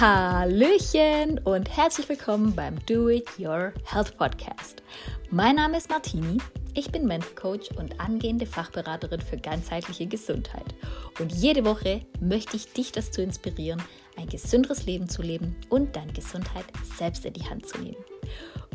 [0.00, 4.80] Hallöchen und herzlich willkommen beim Do It Your Health Podcast.
[5.32, 6.38] Mein Name ist Martini,
[6.74, 10.72] ich bin Mental Coach und angehende Fachberaterin für ganzheitliche Gesundheit.
[11.18, 13.82] Und jede Woche möchte ich dich dazu inspirieren,
[14.16, 18.04] ein gesünderes Leben zu leben und deine Gesundheit selbst in die Hand zu nehmen.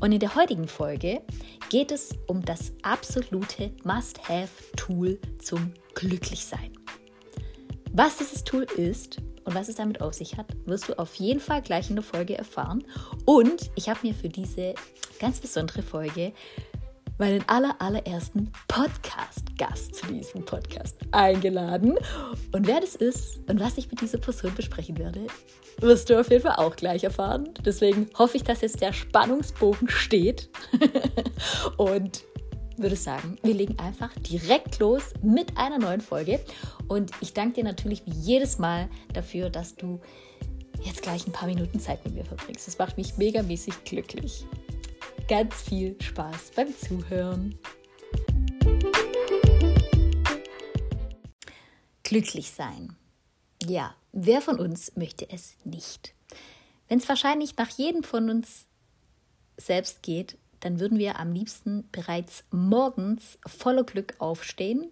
[0.01, 1.21] Und in der heutigen Folge
[1.69, 6.73] geht es um das absolute Must-Have-Tool zum Glücklichsein.
[7.93, 11.39] Was dieses Tool ist und was es damit auf sich hat, wirst du auf jeden
[11.39, 12.83] Fall gleich in der Folge erfahren.
[13.25, 14.73] Und ich habe mir für diese
[15.19, 16.33] ganz besondere Folge
[17.17, 21.97] meinen aller, allerersten Podcast-Gast zu diesem Podcast eingeladen.
[22.51, 25.27] Und wer das ist und was ich mit dieser Person besprechen werde,
[25.79, 27.49] wirst du auf jeden Fall auch gleich erfahren.
[27.65, 30.49] Deswegen hoffe ich, dass jetzt der Spannungsbogen steht.
[31.77, 32.23] und
[32.77, 36.39] würde sagen, wir legen einfach direkt los mit einer neuen Folge.
[36.87, 39.99] Und ich danke dir natürlich wie jedes Mal dafür, dass du
[40.81, 42.67] jetzt gleich ein paar Minuten Zeit mit mir verbringst.
[42.67, 44.45] Das macht mich megamäßig glücklich.
[45.27, 47.57] Ganz viel Spaß beim Zuhören.
[52.03, 52.95] Glücklich sein.
[53.65, 56.13] Ja, wer von uns möchte es nicht?
[56.89, 58.65] Wenn es wahrscheinlich nach jedem von uns
[59.57, 64.91] selbst geht, dann würden wir am liebsten bereits morgens voller Glück aufstehen.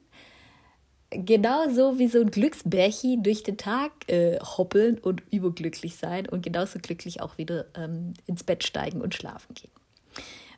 [1.09, 6.79] Genauso wie so ein Glücksbärchi durch den Tag äh, hoppeln und überglücklich sein und genauso
[6.79, 9.71] glücklich auch wieder ähm, ins Bett steigen und schlafen gehen.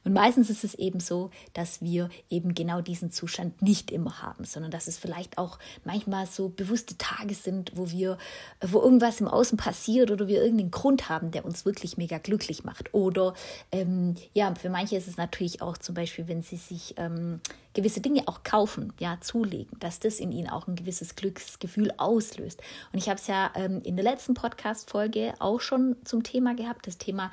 [0.04, 4.44] Und meistens ist es eben so, dass wir eben genau diesen Zustand nicht immer haben,
[4.44, 8.18] sondern dass es vielleicht auch manchmal so bewusste Tage sind, wo wir,
[8.62, 12.64] wo irgendwas im Außen passiert oder wir irgendeinen Grund haben, der uns wirklich mega glücklich
[12.64, 12.94] macht.
[12.94, 13.34] Oder
[13.72, 17.40] ähm, ja, für manche ist es natürlich auch zum Beispiel, wenn sie sich ähm,
[17.74, 22.62] gewisse Dinge auch kaufen, ja, zulegen, dass das in ihnen auch ein gewisses Glücksgefühl auslöst.
[22.92, 26.88] Und ich habe es ja ähm, in der letzten Podcast-Folge auch schon zum Thema gehabt,
[26.88, 27.32] das Thema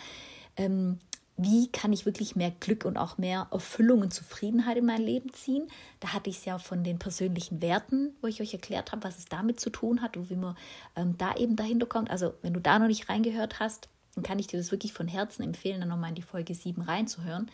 [0.57, 0.99] ähm,
[1.43, 5.33] wie kann ich wirklich mehr Glück und auch mehr Erfüllung und Zufriedenheit in mein Leben
[5.33, 5.69] ziehen.
[6.01, 9.17] Da hatte ich es ja von den persönlichen Werten, wo ich euch erklärt habe, was
[9.17, 10.57] es damit zu tun hat und wie man
[10.97, 12.11] ähm, da eben dahinter kommt.
[12.11, 15.09] Also wenn du da noch nicht reingehört hast, dann kann ich dir das wirklich von
[15.09, 17.51] Herzen empfehlen, dann nochmal in die Folge 7 reinzuhören.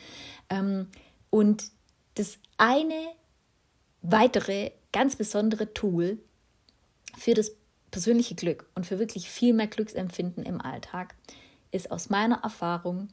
[0.50, 0.88] Ähm,
[1.30, 1.70] und
[2.14, 3.06] das eine
[4.02, 6.18] weitere ganz besondere Tool
[7.16, 7.52] für das
[7.92, 11.14] persönliche Glück und für wirklich viel mehr Glücksempfinden im Alltag
[11.70, 13.08] ist aus meiner Erfahrung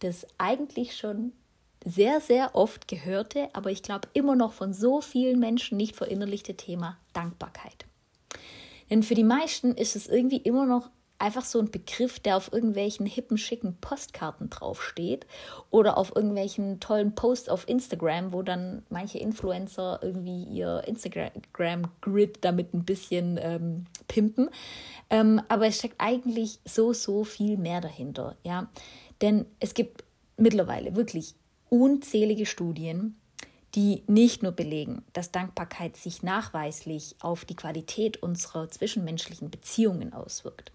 [0.00, 1.32] das eigentlich schon
[1.84, 6.56] sehr, sehr oft gehörte, aber ich glaube immer noch von so vielen Menschen nicht verinnerlichte
[6.56, 7.86] Thema Dankbarkeit.
[8.90, 12.52] Denn für die meisten ist es irgendwie immer noch einfach so ein Begriff, der auf
[12.52, 15.26] irgendwelchen hippen, schicken Postkarten draufsteht
[15.70, 22.74] oder auf irgendwelchen tollen Posts auf Instagram, wo dann manche Influencer irgendwie ihr Instagram-Grid damit
[22.74, 24.50] ein bisschen ähm, pimpen.
[25.08, 28.36] Ähm, aber es steckt eigentlich so, so viel mehr dahinter.
[28.42, 28.68] Ja?
[29.20, 30.04] Denn es gibt
[30.36, 31.34] mittlerweile wirklich
[31.68, 33.16] unzählige Studien,
[33.74, 40.72] die nicht nur belegen, dass Dankbarkeit sich nachweislich auf die Qualität unserer zwischenmenschlichen Beziehungen auswirkt,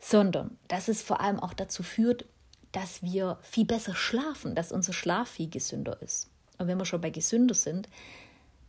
[0.00, 2.24] sondern dass es vor allem auch dazu führt,
[2.72, 6.30] dass wir viel besser schlafen, dass unser Schlaf viel gesünder ist.
[6.58, 7.88] Und wenn wir schon bei gesünder sind,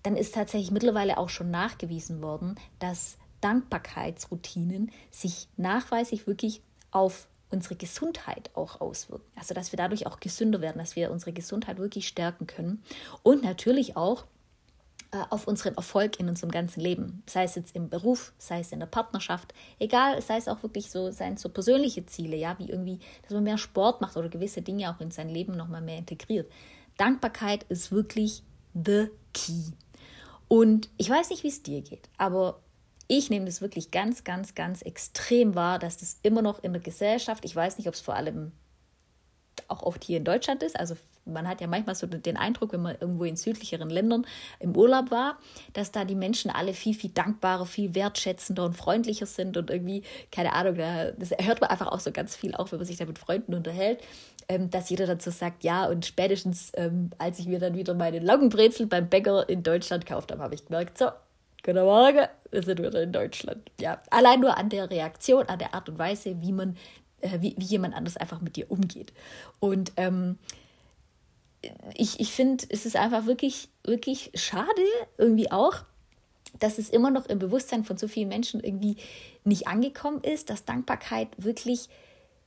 [0.04, 6.62] dann ist tatsächlich mittlerweile auch schon nachgewiesen worden, dass Dankbarkeitsroutinen sich nachweislich wirklich
[6.92, 9.26] auf unsere Gesundheit auch auswirken.
[9.36, 12.84] Also dass wir dadurch auch gesünder werden, dass wir unsere Gesundheit wirklich stärken können
[13.24, 14.26] und natürlich auch
[15.12, 18.72] äh, auf unseren Erfolg in unserem ganzen Leben, sei es jetzt im Beruf, sei es
[18.72, 22.70] in der Partnerschaft, egal, sei es auch wirklich so, seien so persönliche Ziele, ja, wie
[22.70, 26.00] irgendwie, dass man mehr Sport macht oder gewisse Dinge auch in sein Leben nochmal mehr
[26.00, 26.52] integriert.
[26.98, 29.72] Dankbarkeit ist wirklich the key.
[30.48, 32.62] Und ich weiß nicht, wie es dir geht, aber
[33.08, 36.82] ich nehme das wirklich ganz, ganz, ganz extrem wahr, dass das immer noch in der
[36.82, 38.52] Gesellschaft, ich weiß nicht, ob es vor allem
[39.68, 40.96] auch oft hier in Deutschland ist, also
[41.26, 44.26] man hat ja manchmal so den Eindruck, wenn man irgendwo in südlicheren Ländern
[44.60, 45.40] im Urlaub war,
[45.74, 50.04] dass da die Menschen alle viel, viel dankbarer, viel wertschätzender und freundlicher sind und irgendwie,
[50.32, 53.06] keine Ahnung, das hört man einfach auch so ganz viel, auch wenn man sich da
[53.06, 54.02] mit Freunden unterhält,
[54.48, 58.20] ähm, dass jeder dazu sagt, ja, und spätestens, ähm, als ich mir dann wieder meine
[58.20, 61.08] Laugenbrezel beim Bäcker in Deutschland gekauft habe, habe ich gemerkt, so,
[61.66, 63.72] Guten Morgen, wir sind wieder in Deutschland.
[63.82, 66.78] Ja, allein nur an der Reaktion, an der Art und Weise, wie man,
[67.22, 69.14] äh, wie, wie jemand anders einfach mit dir umgeht.
[69.60, 70.38] Und ähm,
[71.96, 74.70] ich, ich finde, es ist einfach wirklich, wirklich schade,
[75.18, 75.78] irgendwie auch,
[76.60, 78.98] dass es immer noch im Bewusstsein von so vielen Menschen irgendwie
[79.44, 81.90] nicht angekommen ist, dass Dankbarkeit wirklich,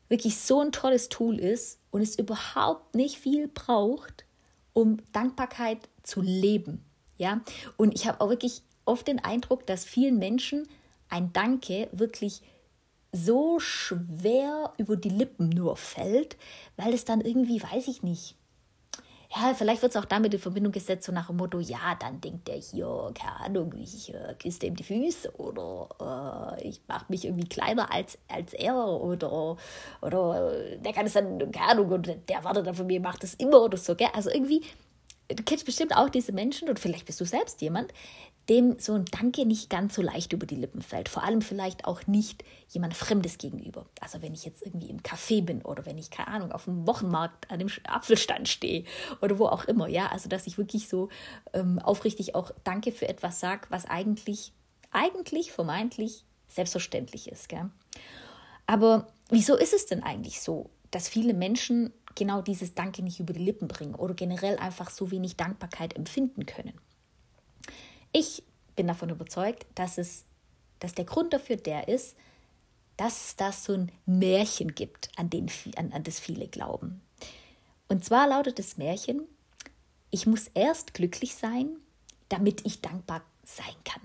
[0.08, 4.26] wirklich so ein tolles Tool ist und es überhaupt nicht viel braucht,
[4.74, 6.84] um Dankbarkeit zu leben.
[7.16, 7.40] Ja,
[7.76, 10.68] und ich habe auch wirklich oft den Eindruck, dass vielen Menschen
[11.08, 12.42] ein Danke wirklich
[13.12, 16.36] so schwer über die Lippen nur fällt,
[16.76, 18.34] weil es dann irgendwie, weiß ich nicht,
[19.34, 22.20] ja, vielleicht wird es auch damit in Verbindung gesetzt, so nach dem Motto, ja, dann
[22.20, 27.04] denkt der hier, keine Ahnung, ich äh, küsse ihm die Füße oder äh, ich mache
[27.08, 29.58] mich irgendwie kleiner als, als er oder,
[30.00, 33.22] oder äh, der kann es dann, keine Ahnung, und der wartet dann von mir, macht
[33.22, 34.08] das immer oder so, gell?
[34.14, 34.62] Also irgendwie,
[35.28, 37.92] du kennst bestimmt auch diese Menschen und vielleicht bist du selbst jemand,
[38.48, 41.08] dem so ein Danke nicht ganz so leicht über die Lippen fällt.
[41.08, 43.86] Vor allem vielleicht auch nicht jemand Fremdes gegenüber.
[44.00, 46.86] Also wenn ich jetzt irgendwie im Café bin oder wenn ich, keine Ahnung, auf dem
[46.86, 48.84] Wochenmarkt an dem Apfelstand stehe
[49.20, 49.88] oder wo auch immer.
[49.88, 51.10] Ja, also dass ich wirklich so
[51.52, 54.52] ähm, aufrichtig auch Danke für etwas sage, was eigentlich,
[54.90, 57.50] eigentlich vermeintlich selbstverständlich ist.
[57.50, 57.70] Gell?
[58.66, 63.34] Aber wieso ist es denn eigentlich so, dass viele Menschen genau dieses Danke nicht über
[63.34, 66.80] die Lippen bringen oder generell einfach so wenig Dankbarkeit empfinden können?
[68.12, 68.42] Ich
[68.76, 70.24] bin davon überzeugt, dass es,
[70.78, 72.16] dass der Grund dafür der ist,
[72.96, 77.00] dass es da so ein Märchen gibt, an, den, an, an das viele glauben.
[77.88, 79.22] Und zwar lautet das Märchen,
[80.10, 81.76] ich muss erst glücklich sein,
[82.28, 84.02] damit ich dankbar sein kann.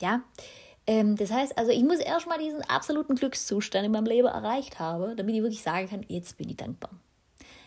[0.00, 0.22] Ja,
[0.86, 4.78] ähm, das heißt also, ich muss erst mal diesen absoluten Glückszustand in meinem Leben erreicht
[4.78, 6.90] haben, damit ich wirklich sagen kann, jetzt bin ich dankbar.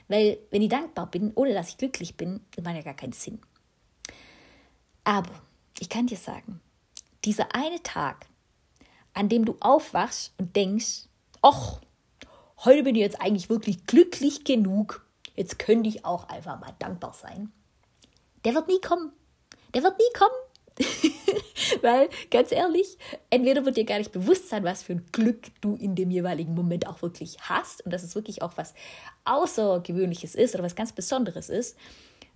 [0.08, 3.14] Weil wenn ich dankbar bin, ohne dass ich glücklich bin, das macht ja gar keinen
[3.14, 3.40] Sinn.
[5.04, 5.32] Aber
[5.80, 6.62] ich kann dir sagen,
[7.26, 8.28] dieser eine Tag,
[9.14, 11.08] an dem du aufwachst und denkst,
[11.42, 11.82] ach,
[12.64, 17.14] heute bin ich jetzt eigentlich wirklich glücklich genug, jetzt könnte ich auch einfach mal dankbar
[17.14, 17.52] sein,
[18.46, 19.12] der wird nie kommen.
[19.74, 20.32] Der wird nie kommen.
[21.82, 22.98] Weil, ganz ehrlich,
[23.30, 26.56] entweder wird dir gar nicht bewusst sein, was für ein Glück du in dem jeweiligen
[26.56, 28.74] Moment auch wirklich hast und dass es wirklich auch was
[29.26, 31.78] Außergewöhnliches ist oder was ganz Besonderes ist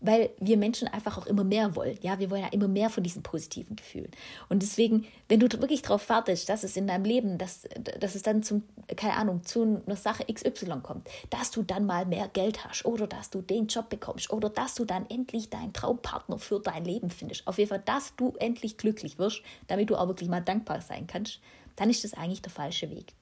[0.06, 1.98] weil wir Menschen einfach auch immer mehr wollen.
[2.02, 4.12] Ja, wir wollen ja immer mehr von diesen positiven Gefühlen.
[4.50, 7.68] Und deswegen, wenn du wirklich darauf wartest, dass es in deinem Leben, dass,
[8.00, 8.64] dass es dann zum,
[8.96, 13.08] keine Ahnung, zu einer Sache XY kommt, dass du dann mal mehr Geld hast oder
[13.08, 17.10] dass du den Job bekommst oder dass du dann endlich deinen Traumpartner für dein Leben
[17.10, 20.82] findest, auf jeden Fall, dass du endlich glücklich wirst, damit du auch wirklich mal dankbar
[20.82, 21.40] sein kannst,
[21.76, 23.14] dann ist das eigentlich der falsche Weg.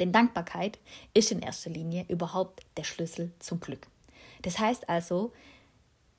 [0.00, 0.78] Denn Dankbarkeit
[1.14, 3.86] ist in erster Linie überhaupt der Schlüssel zum Glück.
[4.42, 5.32] Das heißt also,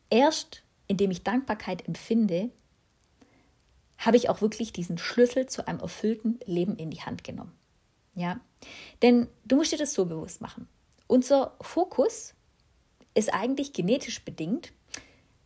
[0.09, 2.51] erst indem ich Dankbarkeit empfinde,
[3.97, 7.53] habe ich auch wirklich diesen Schlüssel zu einem erfüllten Leben in die Hand genommen.
[8.15, 8.39] Ja,
[9.01, 10.67] denn du musst dir das so bewusst machen.
[11.07, 12.35] Unser Fokus
[13.15, 14.71] ist eigentlich genetisch bedingt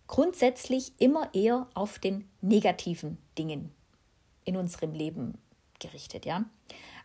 [0.08, 3.72] grundsätzlich immer eher auf den negativen Dingen
[4.46, 5.38] in unserem Leben
[5.80, 6.46] gerichtet, ja.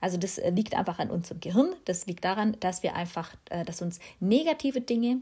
[0.01, 1.75] Also das liegt einfach an unserem Gehirn.
[1.85, 5.21] Das liegt daran, dass wir einfach, äh, dass uns negative Dinge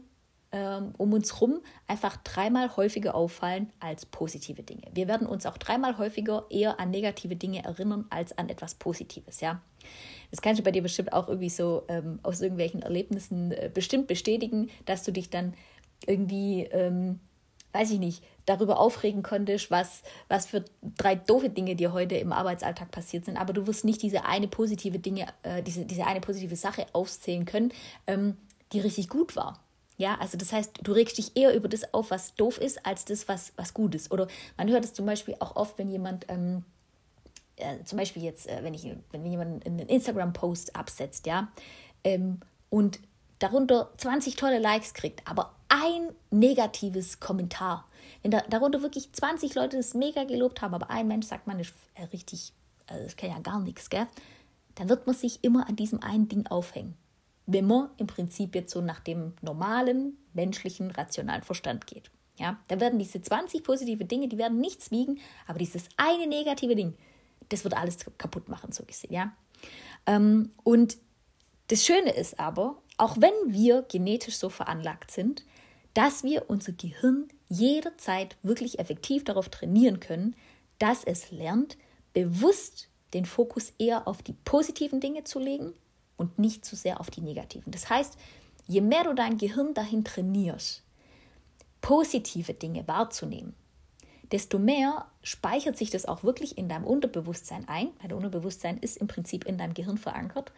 [0.51, 4.83] ähm, um uns herum einfach dreimal häufiger auffallen als positive Dinge.
[4.93, 9.41] Wir werden uns auch dreimal häufiger eher an negative Dinge erinnern als an etwas Positives,
[9.41, 9.61] ja.
[10.29, 14.07] Das kannst du bei dir bestimmt auch irgendwie so ähm, aus irgendwelchen Erlebnissen äh, bestimmt
[14.07, 15.53] bestätigen, dass du dich dann
[16.05, 17.19] irgendwie, ähm,
[17.73, 20.65] weiß ich nicht, darüber aufregen konntest, was, was für
[20.97, 24.47] drei doofe Dinge dir heute im Arbeitsalltag passiert sind, aber du wirst nicht diese eine
[24.47, 27.71] positive Dinge, äh, diese, diese eine positive Sache aufzählen können,
[28.07, 28.37] ähm,
[28.73, 29.59] die richtig gut war.
[30.01, 33.05] Ja, also das heißt, du regst dich eher über das auf, was doof ist, als
[33.05, 34.09] das, was, was gut ist.
[34.11, 34.27] Oder
[34.57, 36.65] man hört es zum Beispiel auch oft, wenn jemand, ähm,
[37.57, 41.49] äh, zum Beispiel jetzt, äh, wenn, ich, wenn jemand einen Instagram-Post absetzt, ja,
[42.03, 42.39] ähm,
[42.71, 42.99] und
[43.37, 47.87] darunter 20 tolle Likes kriegt, aber ein negatives Kommentar.
[48.23, 51.59] Wenn da, darunter wirklich 20 Leute das mega gelobt haben, aber ein Mensch sagt, man
[51.59, 52.53] ist äh, richtig,
[52.87, 54.07] also das kann ja gar nichts, gell?
[54.73, 56.97] Dann wird man sich immer an diesem einen Ding aufhängen
[57.45, 62.11] wenn man im Prinzip jetzt so nach dem normalen, menschlichen, rationalen Verstand geht.
[62.37, 66.75] Ja, da werden diese 20 positive Dinge, die werden nichts wiegen, aber dieses eine negative
[66.75, 66.95] Ding,
[67.49, 69.13] das wird alles kaputt machen, so gesehen.
[69.13, 69.35] Ja?
[70.05, 70.97] Ähm, und
[71.67, 75.45] das Schöne ist aber, auch wenn wir genetisch so veranlagt sind,
[75.93, 80.35] dass wir unser Gehirn jederzeit wirklich effektiv darauf trainieren können,
[80.79, 81.77] dass es lernt,
[82.13, 85.73] bewusst den Fokus eher auf die positiven Dinge zu legen
[86.21, 87.71] und nicht zu sehr auf die negativen.
[87.71, 88.15] Das heißt,
[88.67, 90.83] je mehr du dein Gehirn dahin trainierst,
[91.81, 93.55] positive Dinge wahrzunehmen,
[94.31, 98.97] desto mehr speichert sich das auch wirklich in deinem Unterbewusstsein ein, weil dein Unterbewusstsein ist
[98.97, 100.53] im Prinzip in deinem Gehirn verankert,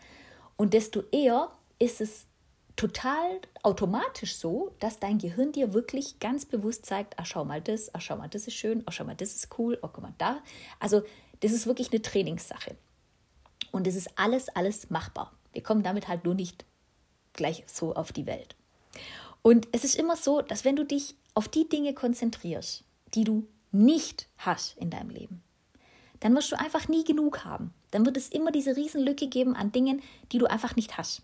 [0.56, 2.28] und desto eher ist es
[2.76, 7.94] total automatisch so, dass dein Gehirn dir wirklich ganz bewusst zeigt, ach schau mal das,
[7.96, 10.14] ach schau mal das ist schön, ach schau mal das ist cool, ach guck mal
[10.18, 10.42] da.
[10.80, 11.02] Also
[11.40, 12.76] das ist wirklich eine Trainingssache.
[13.72, 15.32] Und es ist alles, alles machbar.
[15.54, 16.66] Wir kommen damit halt nur nicht
[17.34, 18.56] gleich so auf die Welt.
[19.42, 22.84] Und es ist immer so, dass wenn du dich auf die Dinge konzentrierst,
[23.14, 25.42] die du nicht hast in deinem Leben,
[26.20, 27.74] dann wirst du einfach nie genug haben.
[27.92, 31.22] Dann wird es immer diese Riesenlücke geben an Dingen, die du einfach nicht hast.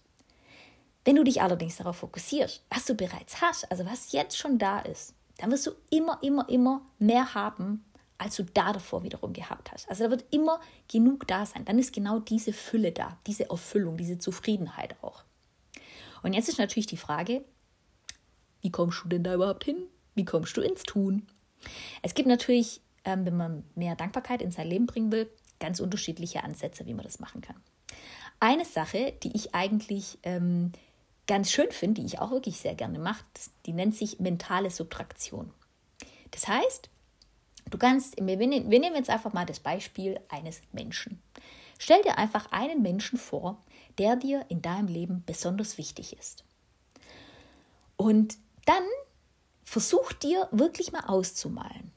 [1.05, 4.79] Wenn du dich allerdings darauf fokussierst, was du bereits hast, also was jetzt schon da
[4.79, 7.86] ist, dann wirst du immer, immer, immer mehr haben,
[8.19, 9.89] als du da davor wiederum gehabt hast.
[9.89, 11.65] Also da wird immer genug da sein.
[11.65, 15.23] Dann ist genau diese Fülle da, diese Erfüllung, diese Zufriedenheit auch.
[16.21, 17.43] Und jetzt ist natürlich die Frage,
[18.61, 19.77] wie kommst du denn da überhaupt hin?
[20.15, 21.27] Wie kommst du ins Tun?
[22.01, 26.43] Es gibt natürlich, ähm, wenn man mehr Dankbarkeit in sein Leben bringen will, ganz unterschiedliche
[26.43, 27.55] Ansätze, wie man das machen kann.
[28.41, 30.71] Eine Sache, die ich eigentlich ähm,
[31.27, 33.23] ganz schön finde, die ich auch wirklich sehr gerne mache,
[33.65, 35.51] die nennt sich mentale Subtraktion.
[36.31, 36.89] Das heißt,
[37.69, 41.21] du kannst, wir nehmen jetzt einfach mal das Beispiel eines Menschen.
[41.77, 43.61] Stell dir einfach einen Menschen vor,
[43.97, 46.43] der dir in deinem Leben besonders wichtig ist.
[47.95, 48.83] Und dann
[49.63, 51.91] versuch dir wirklich mal auszumalen,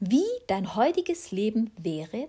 [0.00, 2.28] wie dein heutiges Leben wäre,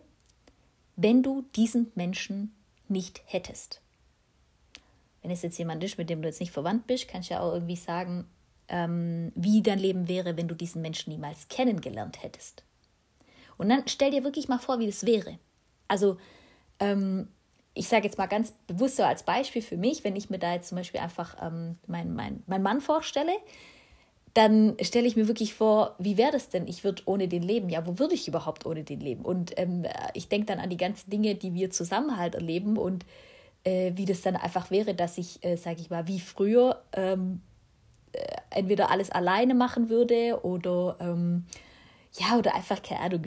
[0.95, 2.53] wenn du diesen Menschen
[2.87, 3.81] nicht hättest.
[5.21, 7.41] Wenn es jetzt jemand ist, mit dem du jetzt nicht verwandt bist, kannst du ja
[7.41, 8.27] auch irgendwie sagen,
[8.67, 12.63] ähm, wie dein Leben wäre, wenn du diesen Menschen niemals kennengelernt hättest.
[13.59, 15.37] Und dann stell dir wirklich mal vor, wie das wäre.
[15.87, 16.17] Also,
[16.79, 17.27] ähm,
[17.73, 20.53] ich sage jetzt mal ganz bewusst so als Beispiel für mich, wenn ich mir da
[20.53, 23.33] jetzt zum Beispiel einfach ähm, meinen mein, mein Mann vorstelle,
[24.33, 26.67] dann stelle ich mir wirklich vor, wie wäre das denn?
[26.67, 27.69] Ich würde ohne den leben.
[27.69, 29.25] Ja, wo würde ich überhaupt ohne den leben?
[29.25, 33.05] Und ähm, ich denke dann an die ganzen Dinge, die wir zusammen halt erleben und
[33.63, 37.41] äh, wie das dann einfach wäre, dass ich, äh, sage ich mal, wie früher ähm,
[38.13, 41.45] äh, entweder alles alleine machen würde oder ähm,
[42.17, 43.21] ja, oder einfach, keine Ahnung,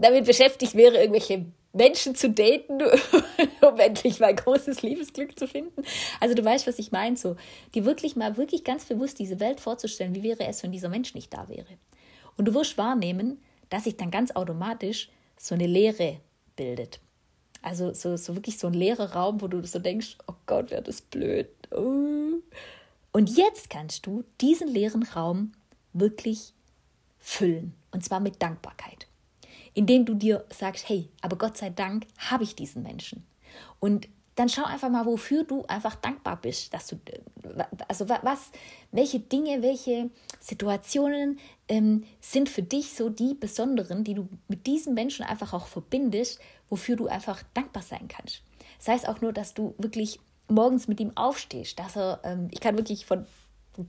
[0.00, 2.80] damit beschäftigt wäre, irgendwelche Menschen zu daten,
[3.60, 5.82] um endlich mal großes Liebesglück zu finden.
[6.20, 7.36] Also du weißt, was ich meine, so
[7.74, 11.14] die wirklich mal wirklich ganz bewusst diese Welt vorzustellen, wie wäre es, wenn dieser Mensch
[11.14, 11.66] nicht da wäre.
[12.36, 16.20] Und du wirst wahrnehmen, dass sich dann ganz automatisch so eine Leere
[16.54, 17.00] bildet.
[17.62, 20.82] Also so, so wirklich so ein leerer Raum, wo du so denkst, oh Gott, wäre
[20.82, 21.48] das blöd.
[21.72, 22.40] Uh.
[23.12, 25.52] Und jetzt kannst du diesen leeren Raum
[25.92, 26.54] wirklich
[27.26, 27.74] füllen.
[27.90, 29.06] Und zwar mit Dankbarkeit
[29.76, 33.26] indem du dir sagst, hey, aber Gott sei Dank habe ich diesen Menschen.
[33.78, 36.96] Und dann schau einfach mal, wofür du einfach dankbar bist, dass du,
[37.86, 38.50] also was,
[38.90, 44.94] welche Dinge, welche Situationen ähm, sind für dich so die besonderen, die du mit diesem
[44.94, 46.40] Menschen einfach auch verbindest,
[46.70, 48.42] wofür du einfach dankbar sein kannst.
[48.78, 52.60] Sei es auch nur, dass du wirklich morgens mit ihm aufstehst, dass er, ähm, ich
[52.60, 53.26] kann wirklich von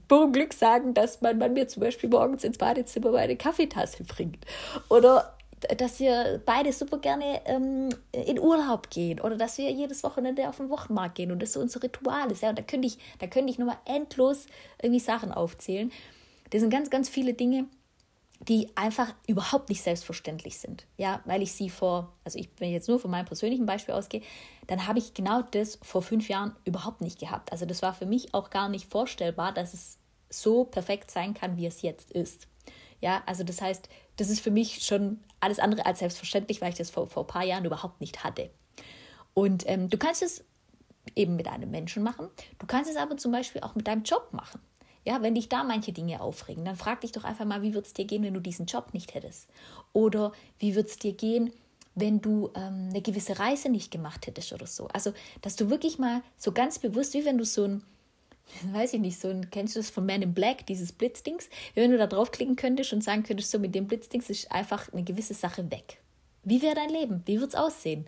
[0.08, 4.44] purem Glück sagen, dass mein Mann mir zum Beispiel morgens ins Badezimmer meine Kaffeetasse bringt.
[4.88, 5.34] Oder
[5.76, 10.58] dass wir beide super gerne ähm, in Urlaub gehen oder dass wir jedes Wochenende auf
[10.58, 12.42] den Wochenmarkt gehen und das so unser Ritual ist.
[12.42, 14.46] Ja, und da könnte ich, da könnte ich nochmal endlos
[14.80, 15.90] irgendwie Sachen aufzählen.
[16.50, 17.66] Das sind ganz, ganz viele Dinge,
[18.40, 20.86] die einfach überhaupt nicht selbstverständlich sind.
[20.96, 23.94] Ja, weil ich sie vor, also ich, wenn ich jetzt nur von meinem persönlichen Beispiel
[23.94, 24.22] ausgehe,
[24.68, 27.50] dann habe ich genau das vor fünf Jahren überhaupt nicht gehabt.
[27.52, 29.98] Also das war für mich auch gar nicht vorstellbar, dass es
[30.30, 32.46] so perfekt sein kann, wie es jetzt ist.
[33.00, 36.78] Ja, also das heißt, das ist für mich schon alles andere als selbstverständlich, weil ich
[36.78, 38.50] das vor, vor ein paar Jahren überhaupt nicht hatte.
[39.34, 40.44] Und ähm, du kannst es
[41.14, 42.28] eben mit einem Menschen machen.
[42.58, 44.60] Du kannst es aber zum Beispiel auch mit deinem Job machen.
[45.04, 47.86] Ja, wenn dich da manche Dinge aufregen, dann frag dich doch einfach mal, wie würde
[47.86, 49.48] es dir gehen, wenn du diesen Job nicht hättest?
[49.92, 51.52] Oder wie würde es dir gehen,
[51.94, 54.88] wenn du ähm, eine gewisse Reise nicht gemacht hättest oder so?
[54.88, 55.12] Also,
[55.42, 57.82] dass du wirklich mal so ganz bewusst, wie wenn du so ein
[58.72, 61.48] weiß ich nicht, so ein, kennst du das von Man in Black, dieses Blitzdings?
[61.74, 65.04] Wenn du da draufklicken könntest und sagen könntest, so mit dem Blitzdings ist einfach eine
[65.04, 65.98] gewisse Sache weg.
[66.44, 67.22] Wie wäre dein Leben?
[67.26, 68.06] Wie würde es aussehen?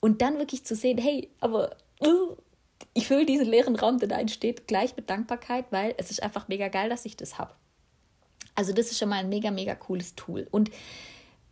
[0.00, 2.36] Und dann wirklich zu sehen, hey, aber uh,
[2.94, 6.48] ich fülle diesen leeren Raum, der da entsteht, gleich mit Dankbarkeit, weil es ist einfach
[6.48, 7.54] mega geil, dass ich das habe.
[8.54, 10.46] Also das ist schon mal ein mega, mega cooles Tool.
[10.50, 10.70] Und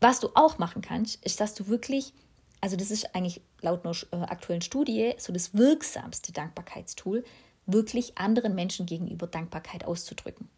[0.00, 2.12] was du auch machen kannst, ist, dass du wirklich,
[2.60, 7.24] also das ist eigentlich laut einer äh, aktuellen Studie so das wirksamste Dankbarkeitstool,
[7.66, 10.48] wirklich anderen Menschen gegenüber Dankbarkeit auszudrücken.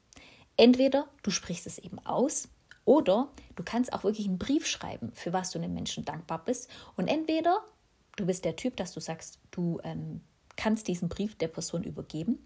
[0.57, 2.49] Entweder du sprichst es eben aus
[2.85, 6.71] oder du kannst auch wirklich einen Brief schreiben, für was du einem Menschen dankbar bist.
[6.97, 7.61] Und entweder
[8.17, 10.23] du bist der Typ, dass du sagst, du ähm,
[10.57, 12.39] kannst diesen Brief der Person übergeben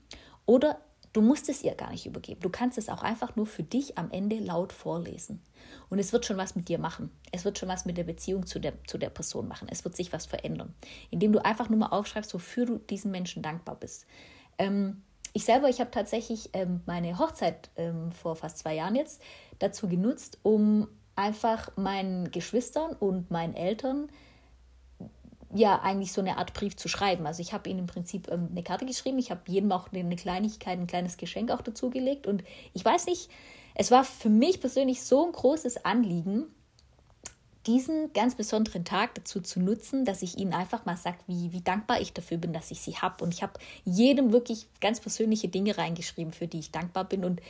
[0.46, 0.80] oder
[1.12, 2.40] du musst es ihr gar nicht übergeben.
[2.40, 5.42] Du kannst es auch einfach nur für dich am Ende laut vorlesen.
[5.88, 7.10] Und es wird schon was mit dir machen.
[7.32, 9.68] Es wird schon was mit der Beziehung zu der, zu der Person machen.
[9.70, 10.74] Es wird sich was verändern.
[11.10, 14.06] Indem du einfach nur mal aufschreibst, wofür du diesen Menschen dankbar bist.
[14.58, 15.02] Ähm,
[15.32, 19.22] ich selber, ich habe tatsächlich ähm, meine Hochzeit ähm, vor fast zwei Jahren jetzt
[19.58, 24.08] dazu genutzt, um einfach meinen Geschwistern und meinen Eltern
[25.52, 27.26] ja eigentlich so eine Art Brief zu schreiben.
[27.26, 30.16] Also ich habe ihnen im Prinzip ähm, eine Karte geschrieben, ich habe jedem auch eine
[30.16, 33.30] Kleinigkeit, ein kleines Geschenk auch dazu gelegt und ich weiß nicht,
[33.74, 36.46] es war für mich persönlich so ein großes Anliegen,
[37.66, 41.60] diesen ganz besonderen Tag dazu zu nutzen, dass ich ihnen einfach mal sage, wie, wie
[41.60, 43.22] dankbar ich dafür bin, dass ich sie habe.
[43.22, 43.52] Und ich habe
[43.84, 47.22] jedem wirklich ganz persönliche Dinge reingeschrieben, für die ich dankbar bin.
[47.22, 47.40] Und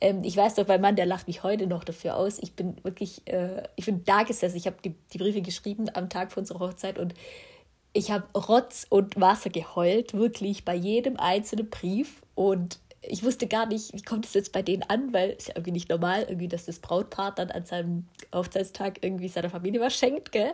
[0.00, 2.40] ähm, ich weiß doch, mein Mann, der lacht mich heute noch dafür aus.
[2.40, 4.56] Ich bin wirklich, äh, ich bin da gesessen.
[4.56, 7.14] Ich habe die, die Briefe geschrieben am Tag vor unserer Hochzeit und
[7.92, 12.22] ich habe Rotz und Wasser geheult, wirklich bei jedem einzelnen Brief.
[12.34, 15.54] Und ich wusste gar nicht, wie kommt es jetzt bei denen an, weil es ja
[15.56, 19.96] irgendwie nicht normal, irgendwie, dass das Brautpaar dann an seinem Hochzeitstag irgendwie seiner Familie was
[19.96, 20.52] schenkt, gell?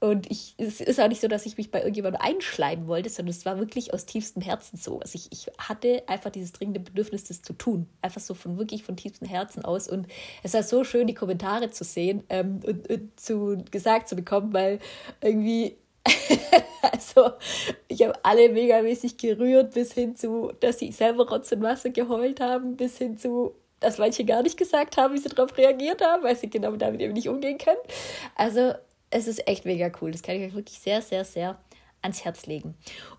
[0.00, 3.30] Und ich, es ist auch nicht so, dass ich mich bei irgendjemandem einschleimen wollte, sondern
[3.30, 5.00] es war wirklich aus tiefstem Herzen so.
[5.00, 7.88] Also ich, ich hatte einfach dieses dringende Bedürfnis, das zu tun.
[8.02, 9.88] Einfach so von wirklich von tiefstem Herzen aus.
[9.88, 10.06] Und
[10.42, 14.52] es war so schön, die Kommentare zu sehen ähm, und, und zu gesagt zu bekommen,
[14.52, 14.78] weil
[15.22, 15.78] irgendwie
[16.92, 17.30] also,
[17.88, 22.40] ich habe alle megamäßig gerührt, bis hin zu, dass sie selber Rotz und Wasser geheult
[22.40, 26.22] haben, bis hin zu, dass manche gar nicht gesagt haben, wie sie darauf reagiert haben,
[26.22, 27.80] weil sie genau damit eben nicht umgehen können.
[28.34, 28.74] Also,
[29.10, 30.10] es ist echt mega cool.
[30.10, 31.58] Das kann ich euch wirklich sehr, sehr, sehr
[32.02, 32.74] ans Herz legen.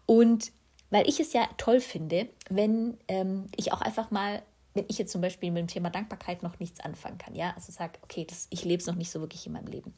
[0.06, 0.52] Und
[0.90, 4.44] weil ich es ja toll finde, wenn ähm, ich auch einfach mal
[4.76, 7.72] wenn ich jetzt zum Beispiel mit dem Thema Dankbarkeit noch nichts anfangen kann, ja, also
[7.72, 9.94] sage, okay, das, ich lebe es noch nicht so wirklich in meinem Leben,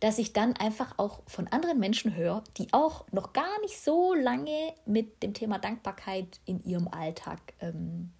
[0.00, 4.14] dass ich dann einfach auch von anderen Menschen höre, die auch noch gar nicht so
[4.14, 8.12] lange mit dem Thema Dankbarkeit in ihrem Alltag ähm,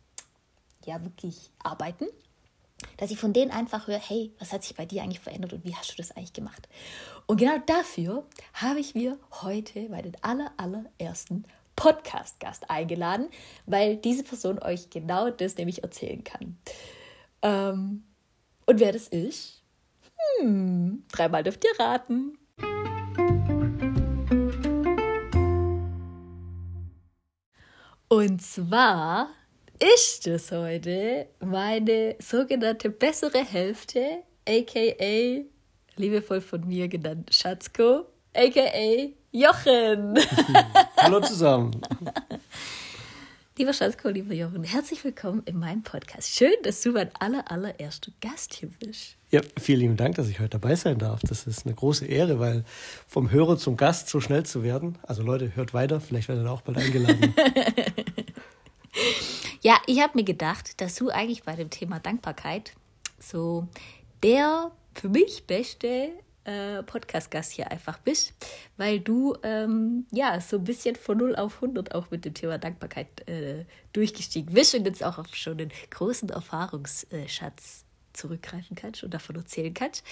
[0.85, 2.07] ja wirklich arbeiten,
[2.97, 5.65] dass ich von denen einfach höre, hey, was hat sich bei dir eigentlich verändert und
[5.65, 6.69] wie hast du das eigentlich gemacht?
[7.27, 11.45] Und genau dafür habe ich mir heute meinen aller, allerersten
[11.77, 13.29] Podcast-Gast eingeladen,
[13.67, 16.59] weil diese Person euch genau das nämlich erzählen kann.
[17.43, 18.05] Ähm,
[18.67, 19.58] und wer das ist,
[20.41, 22.39] hm, dreimal dürft ihr raten.
[28.09, 29.29] Und zwar
[29.79, 35.45] ist es heute meine sogenannte bessere Hälfte, aka
[35.97, 40.19] liebevoll von mir genannt Schatzko, aka Jochen.
[40.97, 41.81] Hallo zusammen.
[43.59, 46.33] Lieber Schatzko, lieber Jochen, herzlich willkommen in meinem Podcast.
[46.33, 49.17] Schön, dass du mein aller, allererster Gast hier bist.
[49.33, 51.23] Ja, vielen lieben Dank, dass ich heute dabei sein darf.
[51.23, 52.65] Das ist eine große Ehre, weil
[53.09, 54.97] vom Hörer zum Gast so schnell zu werden.
[55.03, 57.35] Also Leute, hört weiter, vielleicht werdet ihr auch bald eingeladen.
[59.63, 62.75] ja, ich habe mir gedacht, dass du eigentlich bei dem Thema Dankbarkeit
[63.19, 63.67] so
[64.23, 66.11] der für mich beste
[66.49, 68.33] äh, Podcast-Gast hier einfach bist,
[68.79, 72.57] weil du ähm, ja so ein bisschen von 0 auf 100 auch mit dem Thema
[72.57, 77.85] Dankbarkeit äh, durchgestiegen bist und jetzt auch auf schon einen großen Erfahrungsschatz
[78.15, 80.05] zurückgreifen kannst und davon erzählen kannst.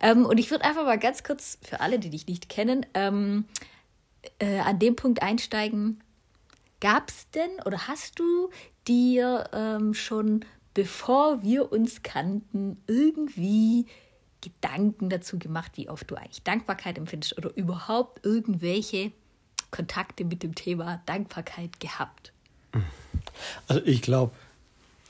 [0.00, 3.44] Ähm, und ich würde einfach mal ganz kurz für alle, die dich nicht kennen, ähm,
[4.40, 6.02] äh, an dem Punkt einsteigen.
[6.80, 8.50] Gab es denn oder hast du
[8.88, 13.86] dir ähm, schon, bevor wir uns kannten, irgendwie
[14.44, 19.12] Gedanken dazu gemacht, wie oft du eigentlich Dankbarkeit empfindest oder überhaupt irgendwelche
[19.70, 22.32] Kontakte mit dem Thema Dankbarkeit gehabt?
[23.66, 24.32] Also ich glaube,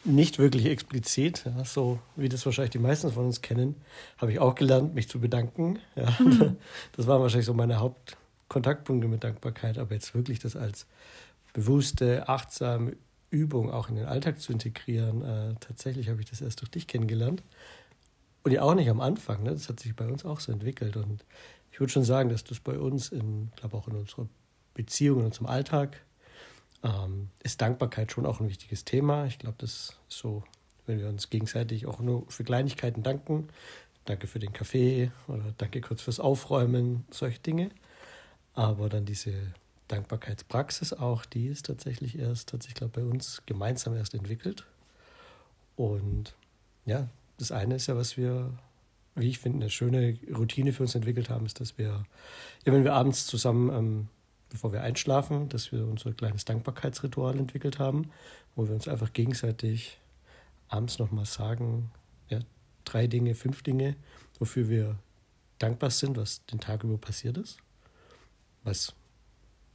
[0.04, 3.74] nicht wirklich explizit, ja, so wie das wahrscheinlich die meisten von uns kennen,
[4.18, 5.78] habe ich auch gelernt, mich zu bedanken.
[5.96, 6.16] Ja.
[6.20, 6.56] Mhm.
[6.96, 10.86] Das waren wahrscheinlich so meine Hauptkontaktpunkte mit Dankbarkeit, aber jetzt wirklich das als
[11.52, 12.96] bewusste, achtsame
[13.30, 16.86] Übung auch in den Alltag zu integrieren, äh, tatsächlich habe ich das erst durch dich
[16.86, 17.42] kennengelernt.
[18.44, 19.52] Und ja auch nicht am Anfang, ne?
[19.52, 20.96] das hat sich bei uns auch so entwickelt.
[20.96, 21.24] Und
[21.72, 24.28] ich würde schon sagen, dass das bei uns, in, glaube auch in unserer
[24.74, 26.02] Beziehung, in unserem Alltag,
[26.82, 29.24] ähm, ist Dankbarkeit schon auch ein wichtiges Thema.
[29.24, 30.44] Ich glaube, das ist so,
[30.86, 33.48] wenn wir uns gegenseitig auch nur für Kleinigkeiten danken.
[34.04, 37.70] Danke für den Kaffee oder danke kurz fürs Aufräumen, solche Dinge.
[38.52, 39.32] Aber dann diese
[39.88, 44.66] Dankbarkeitspraxis auch, die ist tatsächlich erst, hat sich, glaube bei uns gemeinsam erst entwickelt.
[45.76, 46.34] Und
[46.84, 48.52] ja, das eine ist ja, was wir,
[49.14, 52.04] wie ich finde, eine schöne Routine für uns entwickelt haben, ist, dass wir,
[52.64, 54.08] ja, wenn wir abends zusammen ähm,
[54.54, 58.12] bevor wir einschlafen, dass wir unser kleines Dankbarkeitsritual entwickelt haben,
[58.54, 59.98] wo wir uns einfach gegenseitig
[60.68, 61.90] abends nochmal sagen,
[62.28, 62.38] ja,
[62.84, 63.96] drei Dinge, fünf Dinge,
[64.38, 64.96] wofür wir
[65.58, 67.58] dankbar sind, was den Tag über passiert ist.
[68.62, 68.94] Was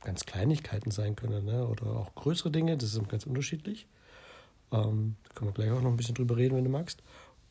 [0.02, 1.68] ganz Kleinigkeiten sein können ne?
[1.68, 3.86] oder auch größere Dinge, das ist ganz unterschiedlich.
[4.72, 7.04] Ähm, da können wir gleich auch noch ein bisschen drüber reden, wenn du magst.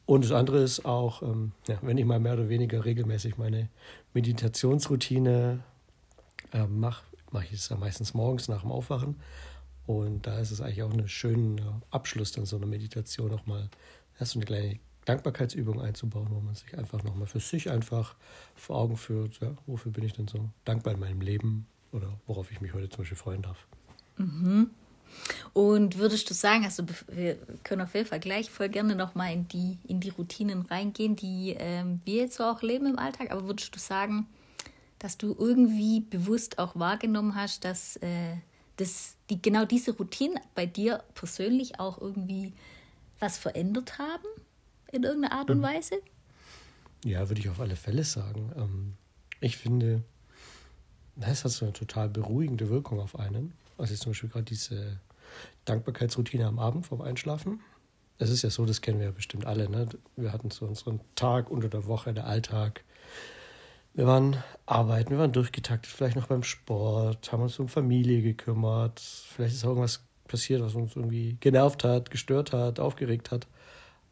[0.09, 3.69] Und das andere ist auch, ähm, ja, wenn ich mal mehr oder weniger regelmäßig meine
[4.15, 5.63] Meditationsroutine
[6.55, 9.17] äh, mache, mache ich es ja meistens morgens nach dem Aufwachen.
[9.87, 13.69] Und da ist es eigentlich auch ein schöner Abschluss dann so eine Meditation nochmal,
[14.19, 18.17] erst so eine kleine Dankbarkeitsübung einzubauen, wo man sich einfach nochmal für sich einfach
[18.55, 22.51] vor Augen führt, ja, wofür bin ich denn so dankbar in meinem Leben oder worauf
[22.51, 23.67] ich mich heute zum Beispiel freuen darf.
[24.17, 24.71] Mhm.
[25.53, 29.49] Und würdest du sagen, also wir können auf jeden Fall gleich voll gerne nochmal in
[29.49, 33.47] die, in die Routinen reingehen, die ähm, wir jetzt so auch leben im Alltag, aber
[33.47, 34.27] würdest du sagen,
[34.99, 38.37] dass du irgendwie bewusst auch wahrgenommen hast, dass, äh,
[38.77, 42.53] dass die, genau diese Routinen bei dir persönlich auch irgendwie
[43.21, 44.27] was verändert haben
[44.93, 45.63] in irgendeiner Art und mhm.
[45.63, 45.97] Weise?
[47.05, 48.53] Ja, würde ich auf alle Fälle sagen.
[48.57, 48.95] Ähm,
[49.41, 50.03] ich finde,
[51.17, 53.53] das hat so eine total beruhigende Wirkung auf einen.
[53.79, 55.01] Also zum Beispiel gerade diese
[55.65, 57.61] Dankbarkeitsroutine am Abend vorm Einschlafen.
[58.19, 59.69] Es ist ja so, das kennen wir ja bestimmt alle.
[59.69, 59.89] Ne?
[60.17, 62.85] Wir hatten so unseren Tag unter der Woche, der Alltag.
[63.95, 69.01] Wir waren arbeiten, wir waren durchgetaktet, vielleicht noch beim Sport, haben uns um Familie gekümmert.
[69.01, 73.47] Vielleicht ist auch irgendwas passiert, was uns irgendwie genervt hat, gestört hat, aufgeregt hat.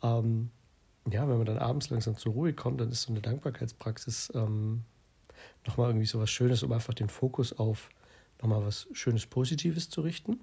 [0.02, 0.50] Ähm,
[1.10, 4.84] ja, wenn man dann abends langsam zur Ruhe kommt, dann ist so eine Dankbarkeitspraxis ähm,
[5.66, 7.90] nochmal irgendwie so was Schönes, um einfach den Fokus auf
[8.40, 10.40] nochmal was Schönes, Positives zu richten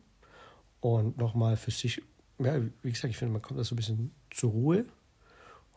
[0.82, 2.02] und nochmal für sich,
[2.40, 4.86] ja, wie gesagt, ich finde, man kommt da so ein bisschen zur Ruhe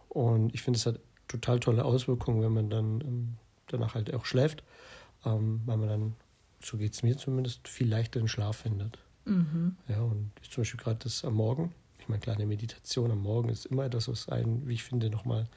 [0.08, 4.24] und ich finde, es hat total tolle Auswirkungen, wenn man dann ähm, danach halt auch
[4.24, 4.62] schläft,
[5.24, 6.16] ähm, weil man dann,
[6.62, 8.98] so geht es mir zumindest, viel leichter den Schlaf findet.
[9.24, 9.76] Mhm.
[9.88, 13.48] Ja, und ich zum Beispiel gerade das am Morgen, ich meine, kleine Meditation am Morgen
[13.48, 15.48] ist immer etwas, was einen, wie ich finde, nochmal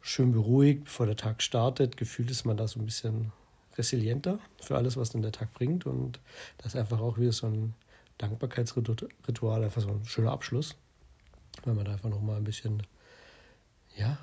[0.00, 1.96] schön beruhigt, bevor der Tag startet.
[1.96, 3.32] Gefühlt ist man da so ein bisschen
[3.76, 5.86] resilienter für alles, was dann der Tag bringt.
[5.86, 6.20] Und
[6.58, 7.74] das ist einfach auch wieder so ein
[8.18, 10.76] Dankbarkeitsritual, einfach so ein schöner Abschluss,
[11.64, 12.82] weil man da einfach nochmal ein bisschen,
[13.96, 14.18] ja,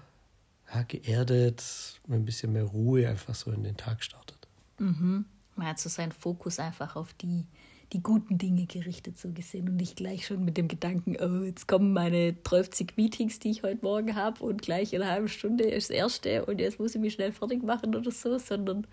[0.73, 4.47] ja, geerdet, mit ein bisschen mehr Ruhe einfach so in den Tag startet.
[4.77, 5.25] Mhm.
[5.55, 7.45] Man hat so seinen Fokus einfach auf die
[7.93, 11.67] die guten Dinge gerichtet so gesehen und nicht gleich schon mit dem Gedanken, oh, jetzt
[11.67, 15.63] kommen meine 30 Meetings, die ich heute Morgen habe und gleich in einer halben Stunde
[15.63, 18.85] ist das erste und jetzt muss ich mich schnell fertig machen oder so, sondern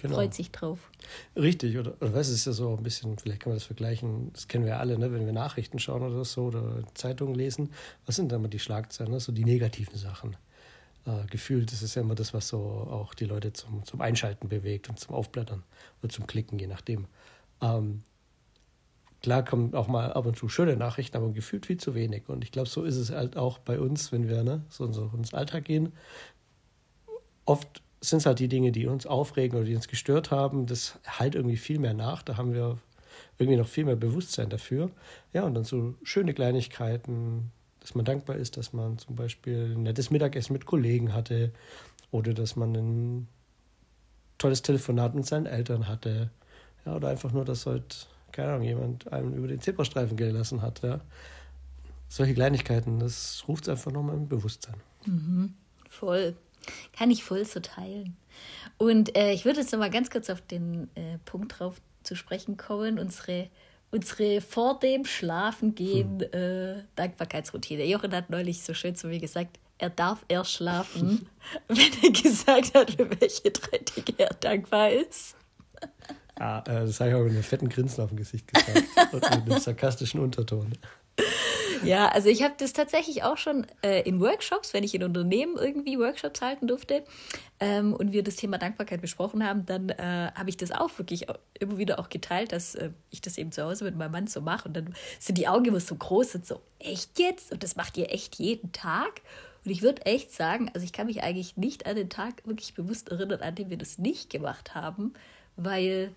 [0.00, 0.16] genau.
[0.16, 0.90] freut sich drauf.
[1.36, 4.48] Richtig, oder, oder es ist ja so ein bisschen, vielleicht kann man das vergleichen, das
[4.48, 7.70] kennen wir alle, ne, wenn wir Nachrichten schauen oder so oder Zeitungen lesen,
[8.06, 9.20] was sind dann immer die Schlagzeilen, ne?
[9.20, 10.36] so die negativen Sachen.
[11.06, 14.48] Äh, gefühlt ist es ja immer das, was so auch die Leute zum, zum Einschalten
[14.48, 15.62] bewegt und zum Aufblättern
[16.02, 17.06] oder zum Klicken, je nachdem.
[17.62, 18.02] Ähm,
[19.22, 22.28] Klar kommen auch mal ab und zu schöne Nachrichten, aber gefühlt viel zu wenig.
[22.28, 24.94] Und ich glaube, so ist es halt auch bei uns, wenn wir ne, so in
[24.94, 25.92] so ins Alltag gehen.
[27.44, 30.66] Oft sind es halt die Dinge, die uns aufregen oder die uns gestört haben.
[30.66, 32.22] Das halt irgendwie viel mehr nach.
[32.22, 32.78] Da haben wir
[33.38, 34.90] irgendwie noch viel mehr Bewusstsein dafür.
[35.32, 39.82] Ja, und dann so schöne Kleinigkeiten, dass man dankbar ist, dass man zum Beispiel ein
[39.82, 41.52] nettes Mittagessen mit Kollegen hatte
[42.10, 43.28] oder dass man ein
[44.38, 46.30] tolles Telefonat mit seinen Eltern hatte.
[46.86, 50.82] Ja, oder einfach nur, dass halt keine Ahnung, jemand einem über den Zebrastreifen gelassen hat.
[50.82, 51.00] Ja.
[52.08, 54.76] Solche Kleinigkeiten, das ruft es einfach nochmal im Bewusstsein.
[55.06, 55.54] Mhm.
[55.88, 56.36] Voll.
[56.96, 58.16] Kann ich voll so teilen.
[58.78, 62.56] Und äh, ich würde jetzt nochmal ganz kurz auf den äh, Punkt drauf zu sprechen
[62.56, 63.50] kommen, unsere,
[63.90, 66.32] unsere vor dem Schlafengehen hm.
[66.32, 67.84] äh, Dankbarkeitsroutine.
[67.84, 71.26] Jochen hat neulich so schön zu mir gesagt, er darf erst schlafen,
[71.68, 75.36] wenn er gesagt hat, für welche drei Dinge er dankbar ist.
[76.40, 79.22] Ah, äh, das habe ich auch mit einem fetten Grinsen auf dem Gesicht gesagt und
[79.22, 80.72] mit einem sarkastischen Unterton.
[81.82, 85.56] Ja, also ich habe das tatsächlich auch schon äh, in Workshops, wenn ich in Unternehmen
[85.56, 87.04] irgendwie Workshops halten durfte
[87.58, 91.26] ähm, und wir das Thema Dankbarkeit besprochen haben, dann äh, habe ich das auch wirklich
[91.58, 94.40] immer wieder auch geteilt, dass äh, ich das eben zu Hause mit meinem Mann so
[94.40, 97.52] mache und dann sind die Augen immer so groß und so, echt jetzt?
[97.52, 99.22] Und das macht ihr echt jeden Tag?
[99.64, 102.74] Und ich würde echt sagen, also ich kann mich eigentlich nicht an den Tag wirklich
[102.74, 105.12] bewusst erinnern, an dem wir das nicht gemacht haben,
[105.56, 106.14] weil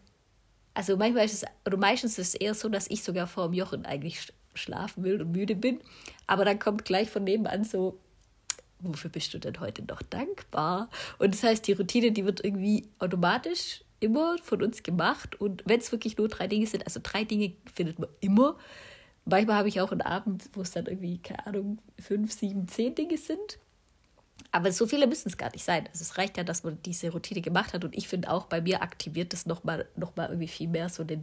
[0.73, 3.54] also manchmal ist es, oder meistens ist es eher so, dass ich sogar vor dem
[3.54, 5.80] Jochen eigentlich schlafen will und müde bin.
[6.28, 8.00] Aber dann kommt gleich von nebenan so,
[8.80, 10.89] wofür bist du denn heute noch dankbar?
[11.20, 15.39] Und das heißt, die Routine, die wird irgendwie automatisch immer von uns gemacht.
[15.39, 18.58] Und wenn es wirklich nur drei Dinge sind, also drei Dinge findet man immer.
[19.26, 22.94] Manchmal habe ich auch einen Abend, wo es dann irgendwie, keine Ahnung, fünf, sieben, zehn
[22.94, 23.58] Dinge sind.
[24.52, 25.88] Aber so viele müssen es gar nicht sein.
[25.88, 27.86] Also es reicht ja, dass man diese Routine gemacht hat.
[27.86, 31.06] Und ich finde auch, bei mir aktiviert es nochmal noch mal irgendwie viel mehr so
[31.06, 31.22] den,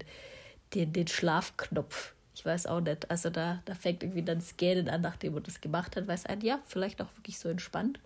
[0.74, 2.14] den, den Schlafknopf.
[2.40, 3.10] Ich weiß auch nicht.
[3.10, 6.24] Also da, da fängt irgendwie dann Scannen an, nachdem man das gemacht hat, weil es
[6.24, 8.00] ein, ja, vielleicht auch wirklich so entspannt.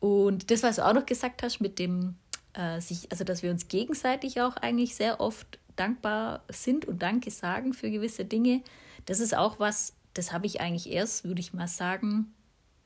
[0.00, 2.14] Und das, was du auch noch gesagt hast, mit dem
[2.54, 7.30] äh, sich, also dass wir uns gegenseitig auch eigentlich sehr oft dankbar sind und Danke
[7.30, 8.62] sagen für gewisse Dinge,
[9.04, 12.32] das ist auch was, das habe ich eigentlich erst, würde ich mal sagen,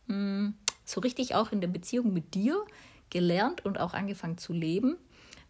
[0.09, 2.65] mh, hm, so richtig auch in der Beziehung mit dir
[3.11, 4.97] gelernt und auch angefangen zu leben.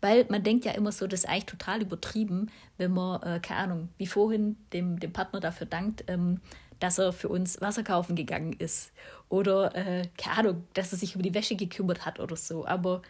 [0.00, 3.60] Weil man denkt ja immer so, das ist eigentlich total übertrieben, wenn man, äh, keine
[3.60, 6.40] Ahnung, wie vorhin dem, dem Partner dafür dankt, ähm,
[6.78, 8.92] dass er für uns Wasser kaufen gegangen ist.
[9.28, 12.66] Oder, äh, keine Ahnung, dass er sich über die Wäsche gekümmert hat oder so.
[12.66, 13.02] Aber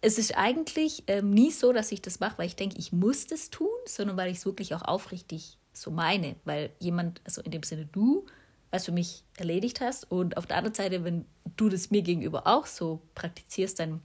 [0.00, 3.26] es ist eigentlich ähm, nie so, dass ich das mache, weil ich denke, ich muss
[3.26, 6.36] das tun, sondern weil ich es wirklich auch aufrichtig so meine.
[6.44, 8.24] Weil jemand, also in dem Sinne du,
[8.70, 10.10] was für mich erledigt hast.
[10.10, 14.00] Und auf der anderen Seite, wenn du das mir gegenüber auch so praktizierst, dann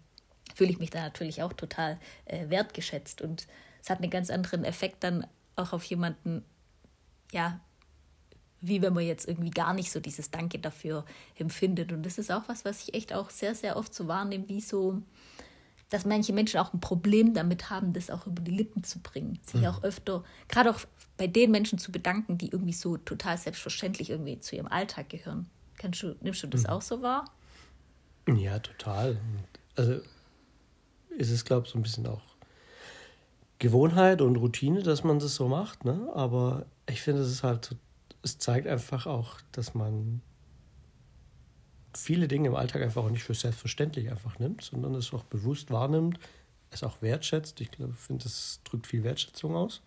[0.55, 3.21] fühle ich mich da natürlich auch total äh, wertgeschätzt.
[3.21, 3.45] Und
[3.83, 6.43] es hat einen ganz anderen Effekt dann auch auf jemanden,
[7.31, 7.59] ja,
[8.61, 11.05] wie wenn man jetzt irgendwie gar nicht so dieses Danke dafür
[11.37, 11.91] empfindet.
[11.91, 14.61] Und das ist auch was, was ich echt auch sehr, sehr oft so wahrnehme, wie
[14.61, 15.01] so,
[15.89, 19.39] dass manche Menschen auch ein Problem damit haben, das auch über die Lippen zu bringen.
[19.45, 19.67] Sich mhm.
[19.67, 20.79] auch öfter, gerade auch
[21.17, 25.47] bei den Menschen zu bedanken, die irgendwie so total selbstverständlich irgendwie zu ihrem Alltag gehören.
[25.77, 26.69] Kannst du, nimmst du das mhm.
[26.69, 27.25] auch so wahr?
[28.27, 29.19] Ja, total.
[29.75, 30.01] Also
[31.17, 32.21] ist es, glaube ich, so ein bisschen auch
[33.59, 35.85] Gewohnheit und Routine, dass man das so macht.
[35.85, 36.09] Ne?
[36.13, 37.75] Aber ich finde, es ist halt,
[38.21, 40.21] es zeigt einfach auch, dass man
[41.95, 45.71] viele Dinge im Alltag einfach auch nicht für selbstverständlich einfach nimmt, sondern es auch bewusst
[45.71, 46.19] wahrnimmt,
[46.69, 47.61] es auch wertschätzt.
[47.61, 49.81] Ich finde, das drückt viel Wertschätzung aus.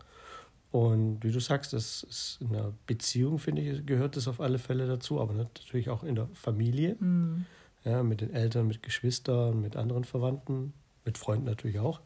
[0.71, 4.59] Und wie du sagst, das ist in einer Beziehung, finde ich, gehört das auf alle
[4.59, 7.47] Fälle dazu, aber natürlich auch in der Familie, mhm.
[7.85, 10.75] ja, mit den Eltern, mit Geschwistern, mit anderen Verwandten,
[11.09, 12.01] mit Freunden natürlich auch.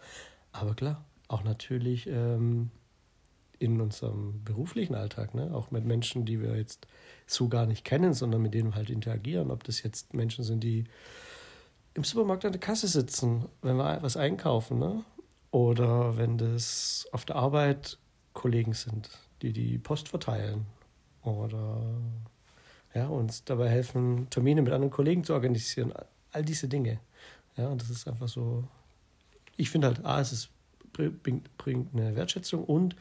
[0.53, 2.71] Aber klar, auch natürlich ähm,
[3.59, 5.53] in unserem beruflichen Alltag, ne?
[5.53, 6.87] auch mit Menschen, die wir jetzt
[7.27, 9.51] so gar nicht kennen, sondern mit denen wir halt interagieren.
[9.51, 10.85] Ob das jetzt Menschen sind, die
[11.95, 15.05] im Supermarkt an der Kasse sitzen, wenn wir was einkaufen, ne?
[15.51, 17.99] oder wenn das auf der Arbeit
[18.33, 19.11] Kollegen sind,
[19.43, 20.67] die die Post verteilen
[21.23, 21.83] oder
[22.95, 25.93] ja, uns dabei helfen, Termine mit anderen Kollegen zu organisieren.
[26.31, 27.01] All diese Dinge.
[27.57, 28.65] Ja, und das ist einfach so.
[29.57, 30.51] Ich finde halt, A, es ist,
[30.93, 32.97] bringt, bringt eine Wertschätzung und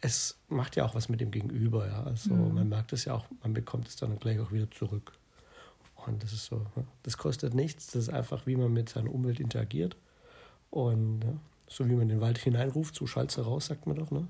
[0.00, 1.86] es macht ja auch was mit dem Gegenüber.
[1.86, 2.04] Ja.
[2.04, 2.54] Also mhm.
[2.54, 5.12] man merkt es ja auch, man bekommt es dann gleich auch wieder zurück.
[6.06, 6.64] Und das ist so,
[7.02, 9.96] das kostet nichts, das ist einfach, wie man mit seiner Umwelt interagiert.
[10.70, 11.32] Und ja,
[11.66, 14.10] so wie man den Wald hineinruft, so schallt es raus, sagt man doch.
[14.10, 14.26] Ne?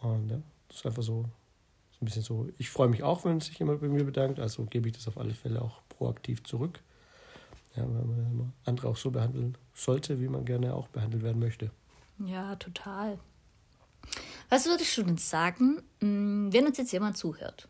[0.00, 1.22] Und ja, das ist einfach so,
[1.92, 2.48] so ein bisschen so.
[2.58, 5.18] Ich freue mich auch, wenn sich jemand bei mir bedankt, also gebe ich das auf
[5.18, 6.80] alle Fälle auch proaktiv zurück.
[7.74, 7.86] Ja,
[8.64, 11.70] andere auch so behandeln sollte, wie man gerne auch behandelt werden möchte.
[12.18, 13.18] Ja, total.
[14.50, 17.68] Was würdest du denn sagen, mm, wenn uns jetzt jemand zuhört,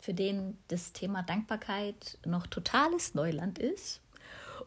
[0.00, 4.00] für den das Thema Dankbarkeit noch totales Neuland ist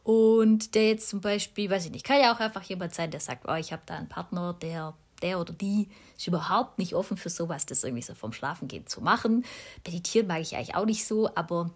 [0.04, 3.20] und der jetzt zum Beispiel, weiß ich nicht, kann ja auch einfach jemand sein, der
[3.20, 7.18] sagt, oh, ich habe da einen Partner, der der oder die ist überhaupt nicht offen
[7.18, 9.46] für sowas, das irgendwie so vom Schlafengehen zu machen.
[9.86, 11.72] Meditieren mag ich eigentlich auch nicht so, aber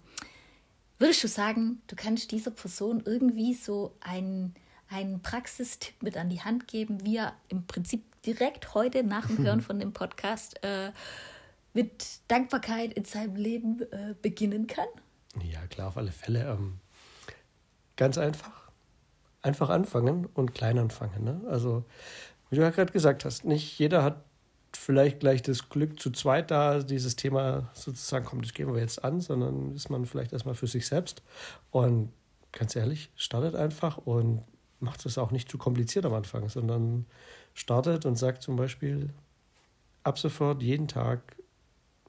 [1.03, 4.55] würdest du sagen, du kannst dieser Person irgendwie so einen,
[4.89, 9.39] einen Praxistipp mit an die Hand geben, wie er im Prinzip direkt heute nach dem
[9.39, 10.93] Hören von dem Podcast äh,
[11.73, 14.87] mit Dankbarkeit in seinem Leben äh, beginnen kann?
[15.43, 16.49] Ja, klar, auf alle Fälle.
[16.49, 16.79] Ähm,
[17.97, 18.71] Ganz einfach.
[19.41, 21.25] Einfach anfangen und klein anfangen.
[21.25, 21.41] Ne?
[21.49, 21.83] Also,
[22.49, 24.23] wie du ja gerade gesagt hast, nicht jeder hat
[24.83, 29.03] vielleicht gleich das Glück zu zweit da, dieses Thema sozusagen, komm, das gehen wir jetzt
[29.03, 31.23] an, sondern ist man vielleicht erstmal für sich selbst.
[31.71, 32.11] Und
[32.51, 34.43] ganz ehrlich, startet einfach und
[34.79, 37.05] macht es auch nicht zu kompliziert am Anfang, sondern
[37.53, 39.09] startet und sagt zum Beispiel,
[40.03, 41.37] ab sofort jeden Tag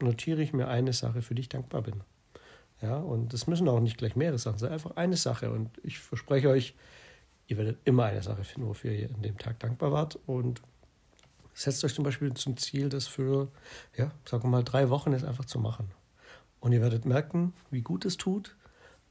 [0.00, 2.02] notiere ich mir eine Sache, für die ich dankbar bin.
[2.82, 5.52] Ja, und das müssen auch nicht gleich mehrere Sachen sein, einfach eine Sache.
[5.52, 6.74] Und ich verspreche euch,
[7.46, 10.18] ihr werdet immer eine Sache finden, wofür ihr an dem Tag dankbar wart.
[10.26, 10.60] Und
[11.54, 13.48] setzt euch zum Beispiel zum Ziel, das für,
[13.96, 15.90] ja, sagen wir mal, drei Wochen jetzt einfach zu machen.
[16.60, 18.56] Und ihr werdet merken, wie gut es tut,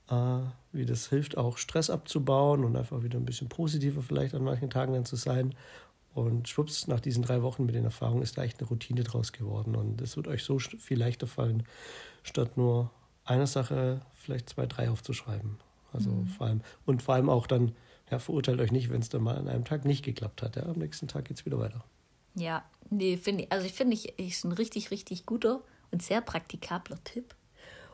[0.10, 0.40] äh,
[0.72, 4.70] wie das hilft, auch Stress abzubauen und einfach wieder ein bisschen positiver vielleicht an manchen
[4.70, 5.56] Tagen dann zu sein.
[6.14, 9.32] Und schwupps, nach diesen drei Wochen mit den Erfahrungen ist da echt eine Routine draus
[9.32, 9.76] geworden.
[9.76, 11.64] Und es wird euch so viel leichter fallen,
[12.24, 12.92] statt nur
[13.26, 15.58] eine Sache vielleicht zwei, drei aufzuschreiben.
[15.92, 16.28] Also mhm.
[16.28, 17.74] vor allem, und vor allem auch dann,
[18.12, 20.56] ja, verurteilt euch nicht, wenn es dann mal an einem Tag nicht geklappt hat.
[20.56, 21.84] Ja, am nächsten Tag geht es wieder weiter.
[22.36, 26.22] Ja, nee, finde ich, also ich finde, ich ist ein richtig, richtig guter und sehr
[26.22, 27.36] praktikabler Tipp.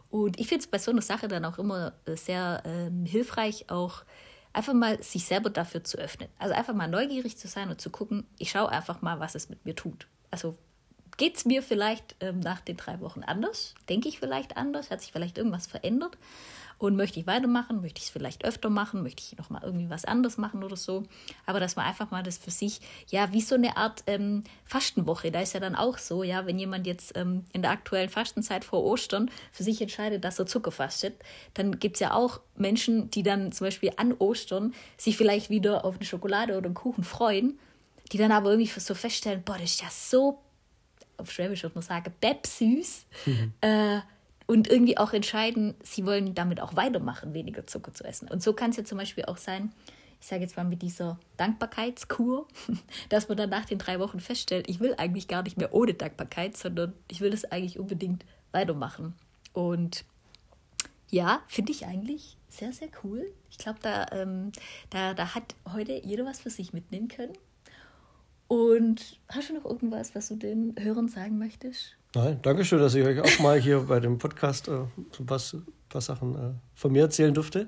[0.09, 3.69] Und ich finde es bei so einer Sache dann auch immer äh, sehr ähm, hilfreich,
[3.69, 4.03] auch
[4.53, 6.29] einfach mal sich selber dafür zu öffnen.
[6.39, 9.49] Also einfach mal neugierig zu sein und zu gucken, ich schaue einfach mal, was es
[9.49, 10.07] mit mir tut.
[10.31, 10.57] Also
[11.19, 13.75] Geht es mir vielleicht ähm, nach den drei Wochen anders?
[13.89, 14.89] Denke ich vielleicht anders?
[14.89, 16.17] Hat sich vielleicht irgendwas verändert?
[16.77, 17.81] Und möchte ich weitermachen?
[17.81, 19.03] Möchte ich es vielleicht öfter machen?
[19.03, 21.03] Möchte ich nochmal irgendwie was anderes machen oder so?
[21.45, 22.79] Aber dass man einfach mal das für sich,
[23.09, 26.57] ja, wie so eine Art ähm, Fastenwoche, da ist ja dann auch so, ja, wenn
[26.57, 30.71] jemand jetzt ähm, in der aktuellen Fastenzeit vor Ostern für sich entscheidet, dass er Zucker
[30.71, 31.21] fastet,
[31.53, 35.83] dann gibt es ja auch Menschen, die dann zum Beispiel an Ostern sich vielleicht wieder
[35.83, 37.59] auf eine Schokolade oder einen Kuchen freuen,
[38.13, 40.39] die dann aber irgendwie so feststellen, boah, das ist ja so
[41.19, 43.05] auf Schwäbisch würde man sagen, Bebsüß.
[43.25, 43.53] Mhm.
[43.61, 43.99] Äh,
[44.47, 48.27] und irgendwie auch entscheiden, sie wollen damit auch weitermachen, weniger Zucker zu essen.
[48.27, 49.71] Und so kann es ja zum Beispiel auch sein,
[50.19, 52.47] ich sage jetzt mal mit dieser Dankbarkeitskur,
[53.09, 55.93] dass man dann nach den drei Wochen feststellt, ich will eigentlich gar nicht mehr ohne
[55.93, 59.13] Dankbarkeit, sondern ich will das eigentlich unbedingt weitermachen.
[59.53, 60.03] Und
[61.09, 63.31] ja, finde ich eigentlich sehr, sehr cool.
[63.49, 64.51] Ich glaube, da, ähm,
[64.89, 67.33] da, da hat heute jeder was für sich mitnehmen können.
[68.49, 71.95] Und hast du noch irgendwas, was du den Hörern sagen möchtest?
[72.15, 74.71] Nein, danke schön, dass ich euch auch mal hier bei dem Podcast äh,
[75.11, 75.39] so ein paar,
[75.87, 77.67] paar Sachen äh, von mir erzählen durfte.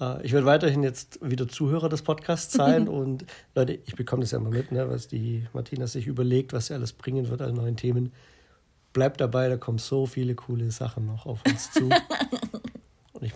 [0.00, 4.32] Äh, ich werde weiterhin jetzt wieder Zuhörer des Podcasts sein und Leute, ich bekomme das
[4.32, 7.54] ja immer mit, ne, was die Martina sich überlegt, was sie alles bringen wird an
[7.54, 8.12] neuen Themen.
[8.92, 11.88] Bleibt dabei, da kommen so viele coole Sachen noch auf uns zu.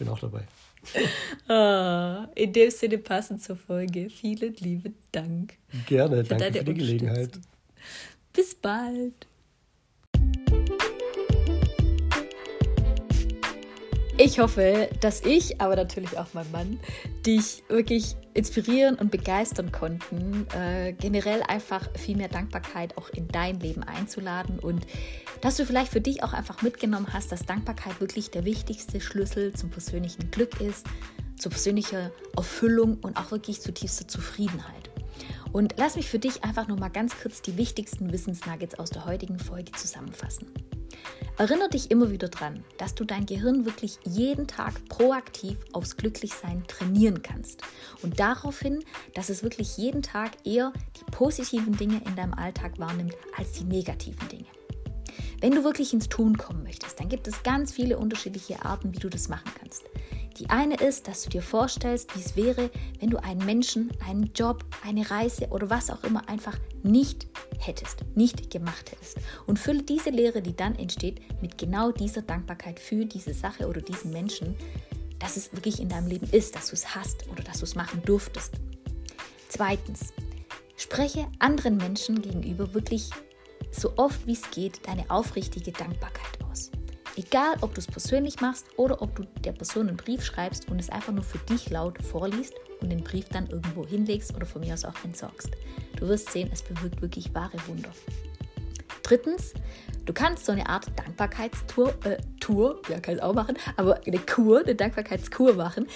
[0.03, 0.43] bin auch dabei.
[1.49, 4.11] Oh, in dem Sinne passend zur Folge.
[4.11, 5.55] Vielen lieben Dank.
[5.87, 7.31] Gerne, für danke für die Gelegenheit.
[8.33, 9.27] Bis bald.
[14.18, 16.81] Ich hoffe, dass ich, aber natürlich auch mein Mann,
[17.25, 23.59] dich wirklich inspirieren und begeistern konnten, äh, generell einfach viel mehr Dankbarkeit auch in dein
[23.61, 24.87] Leben einzuladen und
[25.40, 29.55] dass du vielleicht für dich auch einfach mitgenommen hast, dass Dankbarkeit wirklich der wichtigste Schlüssel
[29.55, 30.87] zum persönlichen Glück ist,
[31.38, 34.91] zur persönlichen Erfüllung und auch wirklich zu tiefster Zufriedenheit.
[35.53, 39.05] Und lass mich für dich einfach noch mal ganz kurz die wichtigsten Wissensnuggets aus der
[39.05, 40.47] heutigen Folge zusammenfassen.
[41.39, 46.63] Erinnere dich immer wieder dran, dass du dein Gehirn wirklich jeden Tag proaktiv aufs Glücklichsein
[46.69, 47.63] trainieren kannst.
[48.03, 53.15] Und daraufhin, dass es wirklich jeden Tag eher die positiven Dinge in deinem Alltag wahrnimmt
[53.37, 54.47] als die negativen Dinge.
[55.41, 59.01] Wenn du wirklich ins Tun kommen möchtest, dann gibt es ganz viele unterschiedliche Arten, wie
[59.01, 59.83] du das machen kannst.
[60.38, 64.33] Die eine ist, dass du dir vorstellst, wie es wäre, wenn du einen Menschen, einen
[64.35, 67.27] Job, eine Reise oder was auch immer einfach nicht
[67.59, 69.18] hättest, nicht gemacht hättest.
[69.47, 73.81] Und fülle diese Lehre, die dann entsteht, mit genau dieser Dankbarkeit für diese Sache oder
[73.81, 74.57] diesen Menschen,
[75.18, 77.75] dass es wirklich in deinem Leben ist, dass du es hast oder dass du es
[77.75, 78.55] machen durftest.
[79.49, 80.12] Zweitens,
[80.77, 83.11] spreche anderen Menschen gegenüber wirklich
[83.71, 86.41] so oft wie es geht deine aufrichtige Dankbarkeit.
[87.16, 90.79] Egal, ob du es persönlich machst oder ob du der Person einen Brief schreibst und
[90.79, 94.62] es einfach nur für dich laut vorliest und den Brief dann irgendwo hinlegst oder von
[94.62, 95.51] mir aus auch entsorgst.
[95.96, 97.90] Du wirst sehen, es bewirkt wirklich wahre Wunder.
[99.03, 99.53] Drittens,
[100.07, 104.18] du kannst so eine Art Dankbarkeitstour, äh, Tour, ja, kann ich auch machen, aber eine
[104.18, 105.87] Kur, eine Dankbarkeitskur machen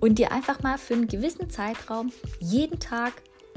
[0.00, 3.14] und dir einfach mal für einen gewissen Zeitraum jeden Tag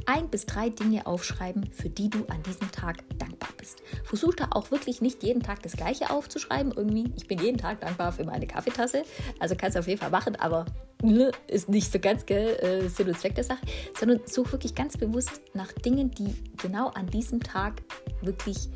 [0.10, 3.84] ein bis drei Dinge aufschreiben, für die du an diesem Tag dankbar bist.
[4.04, 6.74] Versuch da auch wirklich nicht jeden Tag das Gleiche aufzuschreiben.
[6.76, 9.04] Irgendwie, ich bin jeden Tag dankbar für meine Kaffeetasse.
[9.38, 10.66] Also kannst du auf jeden Fall machen, aber
[11.04, 13.62] ne, ist nicht so ganz gell, äh, Sinn und Zweck der Sache.
[14.00, 17.84] Sondern such wirklich ganz bewusst nach Dingen, die genau an diesem Tag
[18.22, 18.68] wirklich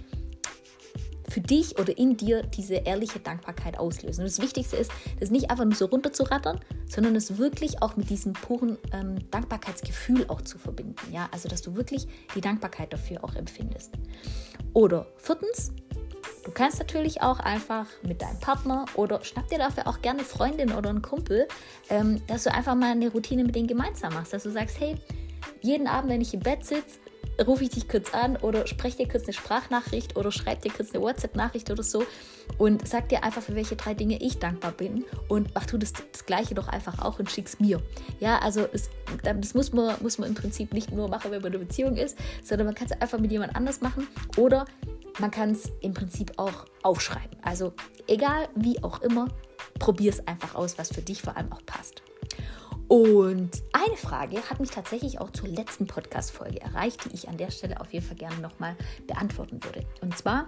[1.33, 4.21] für dich oder in dir diese ehrliche Dankbarkeit auslösen.
[4.21, 8.11] Und das Wichtigste ist, das nicht einfach nur so runterzurattern, sondern es wirklich auch mit
[8.11, 10.95] diesem puren ähm, Dankbarkeitsgefühl auch zu verbinden.
[11.11, 13.93] Ja, also dass du wirklich die Dankbarkeit dafür auch empfindest.
[14.73, 15.71] Oder viertens,
[16.45, 20.73] Du kannst natürlich auch einfach mit deinem Partner oder schnapp dir dafür auch gerne Freundin
[20.73, 21.47] oder einen Kumpel,
[21.89, 24.97] ähm, dass du einfach mal eine Routine mit denen gemeinsam machst, dass du sagst, hey,
[25.61, 26.99] jeden Abend, wenn ich im Bett sitze,
[27.45, 30.93] rufe ich dich kurz an oder spreche dir kurz eine Sprachnachricht oder schreibe dir kurz
[30.93, 32.05] eine WhatsApp-Nachricht oder so
[32.57, 35.93] und sag dir einfach, für welche drei Dinge ich dankbar bin und mach du das,
[35.93, 37.81] das Gleiche doch einfach auch und schick's mir.
[38.19, 38.89] Ja, also es,
[39.23, 41.95] das muss man, muss man im Prinzip nicht nur machen, wenn man in einer Beziehung
[41.95, 44.65] ist, sondern man kann es einfach mit jemand anders machen oder
[45.19, 47.37] man kann es im Prinzip auch aufschreiben.
[47.41, 47.73] Also
[48.07, 49.27] egal wie auch immer,
[49.79, 52.01] probier es einfach aus, was für dich vor allem auch passt.
[52.87, 57.51] Und eine Frage hat mich tatsächlich auch zur letzten Podcast-Folge erreicht, die ich an der
[57.51, 58.75] Stelle auf jeden Fall gerne nochmal
[59.07, 59.85] beantworten würde.
[60.01, 60.45] Und zwar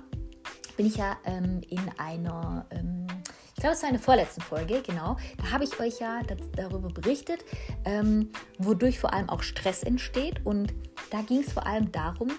[0.78, 3.08] bin ich ja ähm, in einer, ähm,
[3.56, 5.18] ich glaube, es war eine vorletzten Folge, genau.
[5.38, 6.22] Da habe ich euch ja
[6.56, 7.46] darüber berichtet,
[7.86, 10.46] ähm, wodurch vor allem auch Stress entsteht.
[10.46, 10.74] Und
[11.12, 12.32] da ging es vor allem darum,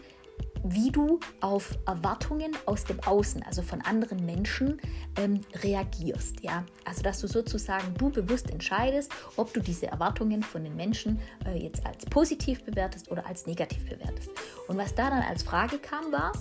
[0.65, 4.81] wie du auf Erwartungen aus dem Außen, also von anderen Menschen,
[5.17, 6.43] ähm, reagierst.
[6.43, 6.65] Ja?
[6.85, 11.59] Also, dass du sozusagen du bewusst entscheidest, ob du diese Erwartungen von den Menschen äh,
[11.59, 14.31] jetzt als positiv bewertest oder als negativ bewertest.
[14.69, 16.33] Und was da dann als Frage kam, war,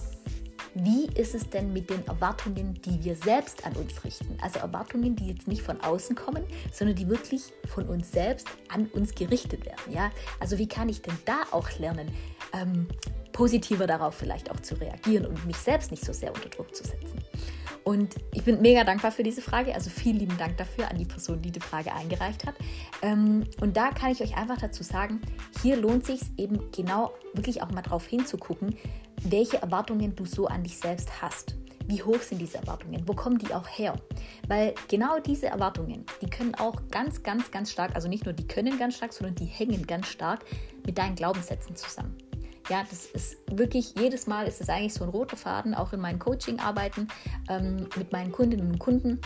[0.75, 4.37] wie ist es denn mit den Erwartungen, die wir selbst an uns richten?
[4.41, 8.87] Also Erwartungen, die jetzt nicht von außen kommen, sondern die wirklich von uns selbst an
[8.87, 9.93] uns gerichtet werden.
[9.93, 10.11] Ja?
[10.39, 12.11] Also wie kann ich denn da auch lernen,
[12.53, 12.87] ähm,
[13.31, 16.83] positiver darauf vielleicht auch zu reagieren und mich selbst nicht so sehr unter Druck zu
[16.83, 17.19] setzen.
[17.85, 19.75] Und ich bin mega dankbar für diese Frage.
[19.75, 22.55] Also vielen lieben Dank dafür an die Person, die die Frage eingereicht hat.
[23.03, 25.21] Ähm, und da kann ich euch einfach dazu sagen,
[25.61, 28.75] hier lohnt sich eben genau wirklich auch mal drauf hinzugucken,
[29.21, 31.55] welche Erwartungen du so an dich selbst hast.
[31.87, 33.03] wie hoch sind diese Erwartungen?
[33.07, 33.93] Wo kommen die auch her?
[34.47, 38.47] Weil genau diese Erwartungen, die können auch ganz, ganz, ganz stark, also nicht nur die
[38.47, 40.45] können ganz stark, sondern die hängen ganz stark
[40.85, 42.15] mit deinen Glaubenssätzen zusammen.
[42.69, 45.99] Ja, das ist wirklich, jedes Mal ist es eigentlich so ein roter Faden, auch in
[45.99, 47.07] meinen Coaching-Arbeiten
[47.47, 49.21] ähm, mit meinen Kundinnen und Kunden,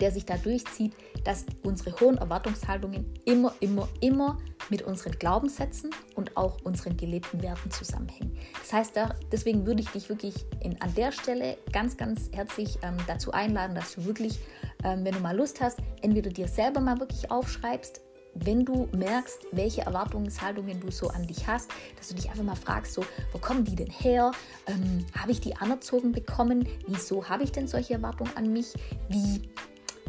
[0.00, 0.92] der sich da durchzieht,
[1.24, 7.70] dass unsere hohen Erwartungshaltungen immer, immer, immer mit unseren Glaubenssätzen und auch unseren gelebten Werten
[7.70, 8.36] zusammenhängen.
[8.60, 12.78] Das heißt, da, deswegen würde ich dich wirklich in, an der Stelle ganz, ganz herzlich
[12.82, 14.38] ähm, dazu einladen, dass du wirklich,
[14.84, 18.02] ähm, wenn du mal Lust hast, entweder dir selber mal wirklich aufschreibst,
[18.44, 22.56] wenn du merkst, welche Erwartungshaltungen du so an dich hast, dass du dich einfach mal
[22.56, 24.32] fragst, so, wo kommen die denn her?
[24.66, 26.68] Ähm, habe ich die anerzogen bekommen?
[26.86, 28.74] Wieso habe ich denn solche Erwartungen an mich?
[29.08, 29.42] Wie,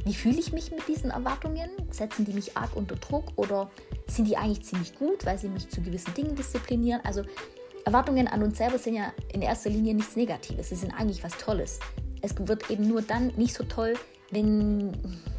[0.05, 1.69] wie fühle ich mich mit diesen Erwartungen?
[1.89, 3.69] Setzen die mich arg unter Druck oder
[4.07, 7.01] sind die eigentlich ziemlich gut, weil sie mich zu gewissen Dingen disziplinieren?
[7.03, 7.23] Also
[7.86, 11.38] Erwartungen an uns selber sind ja in erster Linie nichts Negatives, sie sind eigentlich was
[11.38, 11.80] Tolles.
[12.21, 13.93] Es wird eben nur dann nicht so toll,
[14.32, 14.93] wenn,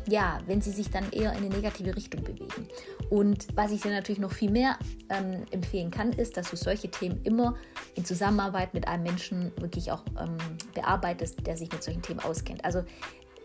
[0.06, 2.68] ja, wenn sie sich dann eher in eine negative Richtung bewegen.
[3.10, 4.78] Und was ich dir natürlich noch viel mehr
[5.08, 7.56] ähm, empfehlen kann, ist, dass du solche Themen immer
[7.94, 10.36] in Zusammenarbeit mit einem Menschen wirklich auch ähm,
[10.74, 12.64] bearbeitest, der sich mit solchen Themen auskennt.
[12.64, 12.84] Also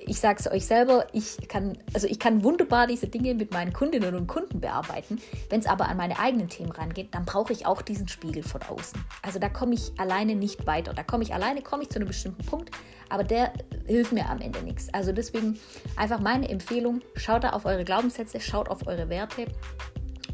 [0.05, 3.73] ich sage es euch selber, ich kann, also ich kann wunderbar diese Dinge mit meinen
[3.73, 5.19] Kundinnen und Kunden bearbeiten.
[5.49, 8.61] Wenn es aber an meine eigenen Themen rangeht, dann brauche ich auch diesen Spiegel von
[8.61, 9.03] außen.
[9.21, 10.93] Also da komme ich alleine nicht weiter.
[10.93, 12.71] Da komme ich alleine, komme ich zu einem bestimmten Punkt,
[13.09, 13.53] aber der
[13.85, 14.93] hilft mir am Ende nichts.
[14.93, 15.59] Also deswegen
[15.95, 19.45] einfach meine Empfehlung, schaut da auf eure Glaubenssätze, schaut auf eure Werte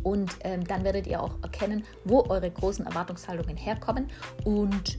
[0.04, 4.08] und ähm, dann werdet ihr auch erkennen, wo eure großen Erwartungshaltungen herkommen
[4.46, 4.98] und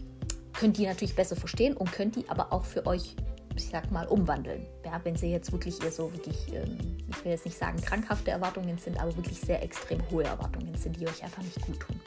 [0.52, 3.16] könnt die natürlich besser verstehen und könnt die aber auch für euch
[3.56, 4.66] ich sag mal, umwandeln.
[4.84, 6.78] Ja, wenn sie jetzt wirklich eher so wirklich, ähm,
[7.08, 11.00] ich will jetzt nicht sagen krankhafte Erwartungen sind, aber wirklich sehr extrem hohe Erwartungen sind,
[11.00, 12.00] die euch einfach nicht gut tun.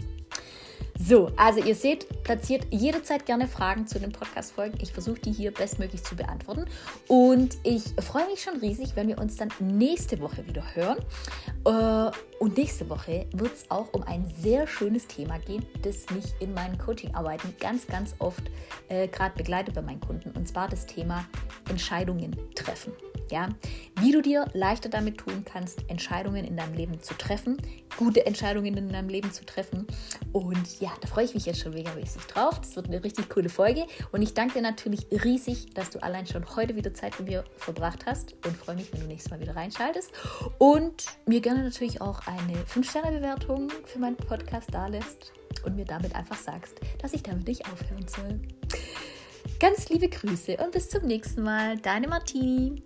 [1.00, 4.78] So, also ihr seht, platziert jederzeit gerne Fragen zu den Podcast-Folgen.
[4.82, 6.66] Ich versuche die hier bestmöglich zu beantworten.
[7.08, 11.00] Und ich freue mich schon riesig, wenn wir uns dann nächste Woche wieder hören.
[11.66, 16.26] Äh, und nächste Woche wird es auch um ein sehr schönes Thema gehen, das mich
[16.39, 18.44] in meinen Coaching-Arbeiten ganz, ganz oft
[18.89, 20.32] äh, gerade begleitet bei meinen Kunden.
[20.32, 21.26] Und zwar das Thema
[21.70, 22.94] Entscheidungen treffen.
[23.34, 23.49] Ja,
[23.99, 27.57] wie du dir leichter damit tun kannst, Entscheidungen in deinem Leben zu treffen,
[27.97, 29.88] gute Entscheidungen in deinem Leben zu treffen.
[30.34, 32.59] Und ja, da freue ich mich jetzt schon megamäßig drauf.
[32.59, 33.88] Das wird eine richtig coole Folge.
[34.11, 37.43] Und ich danke dir natürlich riesig, dass du allein schon heute wieder Zeit mit mir
[37.57, 40.11] verbracht hast und freue mich, wenn du nächstes Mal wieder reinschaltest.
[40.59, 45.34] Und mir gerne natürlich auch eine 5-Sterne-Bewertung für meinen Podcast da lässt
[45.65, 48.39] und mir damit einfach sagst, dass ich damit nicht aufhören soll.
[49.64, 52.84] Ganz liebe Grüße und bis zum nächsten Mal, deine Martini.